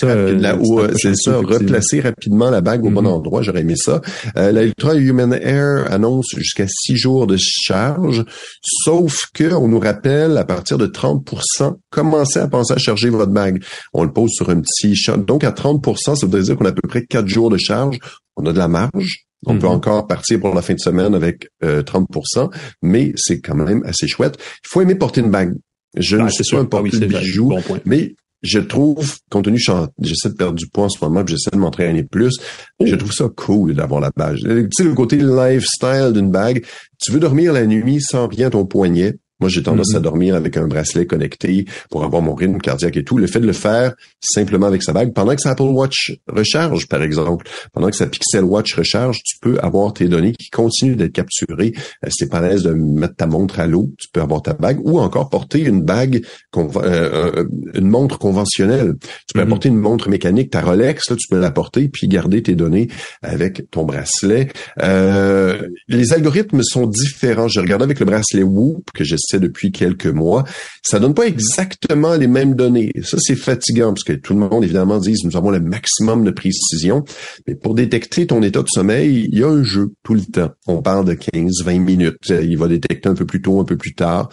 [0.97, 3.07] c'est ça, replacer rapidement la bague au bon mm-hmm.
[3.07, 3.43] endroit.
[3.43, 4.01] J'aurais aimé ça.
[4.37, 8.25] Euh, la Ultra Human Air annonce jusqu'à six jours de charge,
[8.63, 13.33] sauf que on nous rappelle à partir de 30%, commencez à penser à charger votre
[13.33, 13.63] bague.
[13.95, 15.17] On le pose sur un petit champ.
[15.17, 17.99] Donc à 30%, ça veut dire qu'on a à peu près quatre jours de charge.
[18.37, 19.28] On a de la marge.
[19.47, 19.73] On peut mhm.
[19.75, 22.05] encore partir pour la fin de semaine avec 30%
[22.39, 22.47] euh,
[22.83, 24.37] mais c'est quand même assez chouette.
[24.65, 25.55] Il faut aimer porter une bague.
[25.97, 27.81] Je Ah, ne suis pas un porte-bijoux, Bon point.
[27.85, 31.35] mais je trouve, compte tenu que j'essaie de perdre du poids en ce moment, puis
[31.35, 32.37] j'essaie de m'entraîner plus,
[32.81, 34.39] je trouve ça cool d'avoir la bague.
[34.39, 36.65] Tu sais, le côté lifestyle d'une bague,
[37.01, 39.17] tu veux dormir la nuit sans rien à ton poignet.
[39.41, 43.05] Moi, j'ai tendance à dormir avec un bracelet connecté pour avoir mon rythme cardiaque et
[43.05, 43.19] tout.
[43.19, 46.89] Le fait de le faire simplement avec sa bague, pendant que sa Apple Watch recharge,
[46.89, 50.97] par exemple, pendant que sa Pixel Watch recharge, tu peux avoir tes données qui continuent
[50.97, 51.73] d'être capturées.
[52.05, 54.55] Euh, c'est pas à l'aise de mettre ta montre à l'eau, tu peux avoir ta
[54.55, 56.23] bague ou encore porter une bague,
[56.57, 58.95] euh, euh, une montre conventionnelle.
[59.01, 59.47] Tu peux Mhm.
[59.47, 62.89] apporter une montre mécanique, ta Rolex, là, tu peux la porter puis garder tes données
[63.23, 64.49] avec ton bracelet.
[64.83, 67.49] Euh, les algorithmes sont différents.
[67.49, 69.05] J'ai regardé avec le bracelet Whoop que
[69.37, 70.45] depuis quelques mois.
[70.83, 72.93] Ça donne pas exactement les mêmes données.
[73.03, 76.31] Ça, c'est fatigant parce que tout le monde, évidemment, dit nous avons le maximum de
[76.31, 77.05] précision.
[77.47, 80.51] Mais pour détecter ton état de sommeil, il y a un jeu tout le temps.
[80.67, 82.31] On parle de 15, 20 minutes.
[82.31, 84.31] Il va détecter un peu plus tôt, un peu plus tard.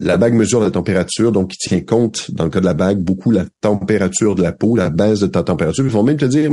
[0.00, 2.98] La bague mesure la température, donc il tient compte, dans le cas de la bague,
[2.98, 5.84] beaucoup la température de la peau, la baisse de ta température.
[5.84, 6.50] Ils vont même te dire,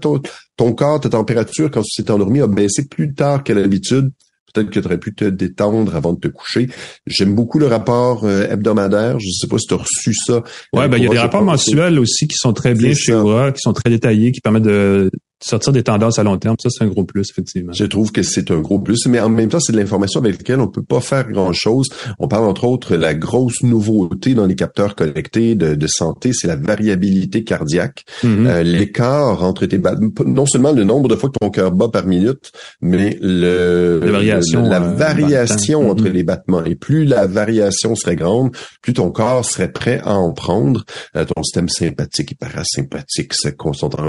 [0.00, 0.20] ton,
[0.56, 4.12] ton corps, ta température, quand tu t'es endormi, a baissé plus tard qu'à l'habitude.
[4.52, 6.68] Peut-être que tu aurais pu te détendre avant de te coucher.
[7.06, 9.18] J'aime beaucoup le rapport euh, hebdomadaire.
[9.18, 10.42] Je ne sais pas si tu as reçu ça.
[10.72, 12.94] Ouais, Euh, ben, il y a des moi, rapports mensuels aussi qui sont très bien
[12.94, 13.12] chez.
[13.12, 15.10] Aura, qui sont très détaillés, qui permettent de
[15.42, 16.56] sortir des tendances à long terme.
[16.62, 17.72] Ça, c'est un gros plus, effectivement.
[17.72, 20.38] Je trouve que c'est un gros plus, mais en même temps, c'est de l'information avec
[20.38, 21.88] laquelle on peut pas faire grand-chose.
[22.18, 26.46] On parle entre autres la grosse nouveauté dans les capteurs connectés de, de santé, c'est
[26.48, 28.04] la variabilité cardiaque.
[28.22, 28.46] Mhm.
[28.46, 31.88] Euh, L'écart entre tes battements, non seulement le nombre de fois que ton cœur bat
[31.88, 36.12] par minute, mais le, La variation, le- la euh, variation entre Mhm.
[36.12, 36.64] les battements.
[36.64, 40.84] Et plus la variation serait grande, plus ton corps serait prêt à en prendre.
[41.16, 44.02] Euh, ton système sympathique et parasympathique se concentre.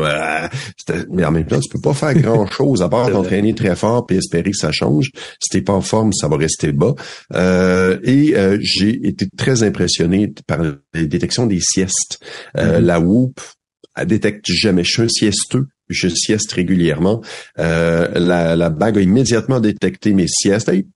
[1.23, 4.05] Mais en même temps, tu peux pas faire grand chose à part t'entraîner très fort
[4.09, 5.09] et espérer que ça change.
[5.41, 6.95] Si t'es pas en forme, ça va rester bas.
[7.33, 10.59] Euh, et euh, j'ai été très impressionné par
[10.93, 12.19] les détections des siestes.
[12.57, 12.85] Euh, Mhm.
[12.85, 13.39] La Whoop,
[13.95, 14.83] elle détecte jamais.
[14.83, 15.67] Je suis un siesteux.
[15.87, 17.21] Je sieste régulièrement.
[17.59, 20.67] Euh, la, la bague a immédiatement détecté mes siestes.
[20.69, 20.87] Hey,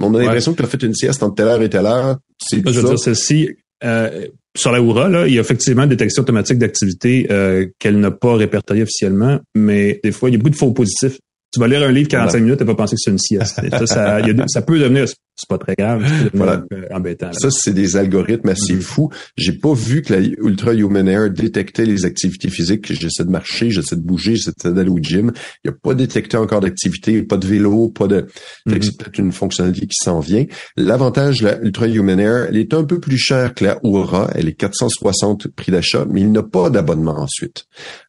[0.00, 0.24] on a Ouais.
[0.24, 2.18] l'impression que tu as fait une sieste entre telle heure et telle heure.
[2.44, 3.48] C'est je veux dire,
[3.84, 4.26] euh,
[4.58, 8.10] sur la Oura, là, il y a effectivement une détection automatique d'activité euh, qu'elle n'a
[8.10, 11.18] pas répertoriée officiellement, mais des fois, il y a beaucoup de faux positifs.
[11.52, 13.60] Tu vas lire un livre 45 minutes et pas penser que c'est une sieste.
[13.70, 15.06] Ça, ça, a ça peut devenir,
[15.38, 16.64] c'est pas très grave, Voilà.
[16.90, 17.32] embêtant.
[17.32, 18.80] Ça, c'est des algorithmes assez Mhm.
[18.82, 19.10] fous.
[19.36, 22.92] J'ai pas vu que la Ultra Human Air détectait les activités physiques.
[22.92, 25.30] J'essaie de marcher, j'essaie de bouger, j'essaie d'aller au gym.
[25.64, 28.26] Il n'y a pas détecté encore d'activité, pas de vélo, pas de...
[28.66, 28.82] Mhm.
[28.82, 30.44] c'est peut-être une fonctionnalité qui s'en vient.
[30.76, 34.30] L'avantage de la Ultra Human Air, elle est un peu plus chère que la Oura.
[34.34, 37.64] Elle est 460 prix d'achat, mais il n'a pas d'abonnement ensuite.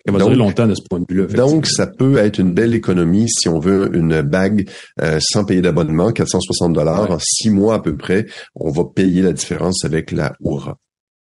[0.05, 1.25] Ça va Donc- durer longtemps de ce point de vue-là.
[1.35, 4.67] Donc, ça peut être une belle économie si on veut une bague
[5.01, 7.15] euh, sans payer d'abonnement, 460 dollars Ouais.
[7.19, 8.25] Six mois à peu près.
[8.55, 10.77] On va payer la différence avec la Oura.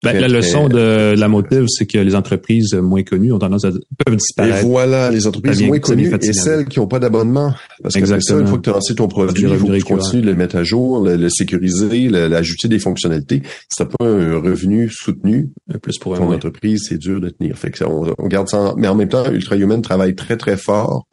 [0.03, 3.69] Ben, la leçon de la motive, c'est que les entreprises moins connues ont tendance à
[3.69, 4.65] peuvent Et disparaître.
[4.65, 7.53] voilà, les entreprises moins connues et celles qui n'ont pas d'abonnement.
[7.83, 9.83] Parce que ça, une fois que tu as lancé ton produit, il faut que tu
[9.83, 13.43] continues de le mettre à jour, le, le sécuriser, l'ajouter des fonctionnalités.
[13.69, 15.49] Si t'as pas un revenu soutenu,
[15.83, 17.55] Plus pour ton entreprise, c'est dur de tenir.
[17.57, 18.57] Fait que ça, on, on garde ça.
[18.59, 21.05] en- mais en même temps, Ultra Human travaille très très fort.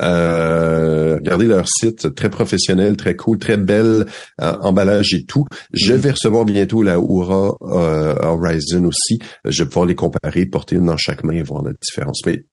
[0.00, 4.06] Euh, regardez leur site, très professionnel, très cool, très belle
[4.40, 5.44] euh, emballage et tout.
[5.72, 9.18] Je vais recevoir bientôt la Oura euh, Horizon aussi.
[9.44, 12.20] Je vais pouvoir les comparer, porter une dans chaque main et voir la différence.
[12.26, 12.44] Mais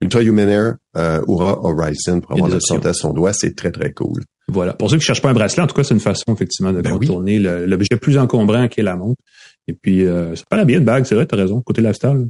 [0.00, 3.70] Ultra Human Air, euh, Oura Horizon pour avoir la santé à son doigt, c'est très
[3.72, 4.22] très cool.
[4.48, 4.74] Voilà.
[4.74, 6.80] Pour ceux qui cherchent pas un bracelet, en tout cas, c'est une façon effectivement de
[6.82, 7.06] Ben oui.
[7.06, 9.20] contourner le- l'objet plus encombrant qu'est la montre.
[9.68, 11.60] Et puis, euh, ça paraît bien de bague, c'est vrai, t'as raison.
[11.62, 12.28] Côté lifestyle.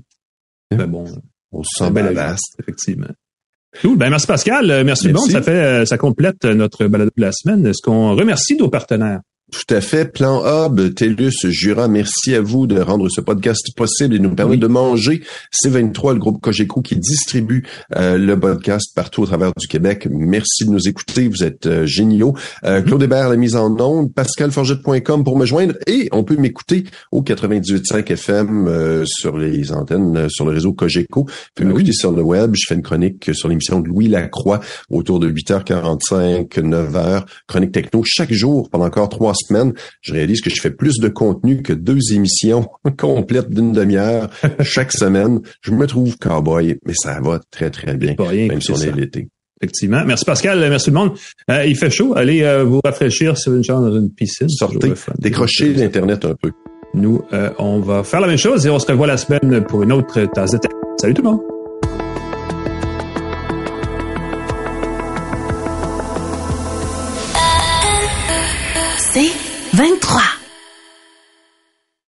[0.70, 1.04] Ben bon,
[1.52, 2.22] On se sent un bel badass.
[2.30, 3.08] avis, effectivement.
[3.82, 3.98] Cool.
[3.98, 4.70] Ben merci Pascal.
[4.70, 5.26] Euh, Merci, Merci.
[5.26, 5.30] bon.
[5.32, 7.66] Ça fait, euh, ça complète notre balade de la semaine.
[7.66, 9.20] Est-ce qu'on remercie nos partenaires?
[9.52, 10.12] Tout à fait.
[10.12, 14.56] Plan Hub, TELUS, Jura, merci à vous de rendre ce podcast possible et nous permettre
[14.56, 14.58] Oui.
[14.58, 15.22] de manger.
[15.52, 20.08] C23, le groupe Cogeco qui distribue euh, le podcast partout au travers du Québec.
[20.10, 21.28] Merci de nous écouter.
[21.28, 22.34] Vous êtes euh, géniaux.
[22.64, 26.82] Euh, Claude Hébert, la mise en onde, pascalforget.com pour me joindre et on peut m'écouter
[27.12, 31.20] au 98.5 FM euh, sur les antennes, euh, sur le réseau Cogeco.
[31.20, 31.94] Vous pouvez Ah m'écouter oui.
[31.94, 32.52] sur le web.
[32.56, 34.58] Je fais une chronique sur l'émission de Louis Lacroix
[34.90, 37.24] autour de 8h45, 9h.
[37.46, 39.72] Chronique techno chaque jour pendant encore trois semaines.
[40.00, 42.66] Je réalise que je fais plus de contenu que deux émissions
[42.98, 44.30] complètes d'une demi-heure
[44.62, 45.40] chaque semaine.
[45.60, 48.76] Je me trouve cowboy, mais ça va très, très bien, Pas rien, même si on
[48.76, 49.28] est l'été.
[49.60, 50.02] Effectivement.
[50.04, 50.58] Merci Pascal.
[50.68, 51.12] Merci tout le monde.
[51.50, 52.14] Euh, il fait chaud.
[52.14, 54.48] Allez euh, vous rafraîchir sur une chambre dans une piscine.
[54.50, 56.50] Sortez, décrochez l'Internet un peu.
[56.94, 59.82] Nous, euh, on va faire la même chose et on se revoit la semaine pour
[59.82, 60.68] une autre tasse de thé.
[60.98, 61.55] Salut tout le monde.
[69.76, 70.35] 23.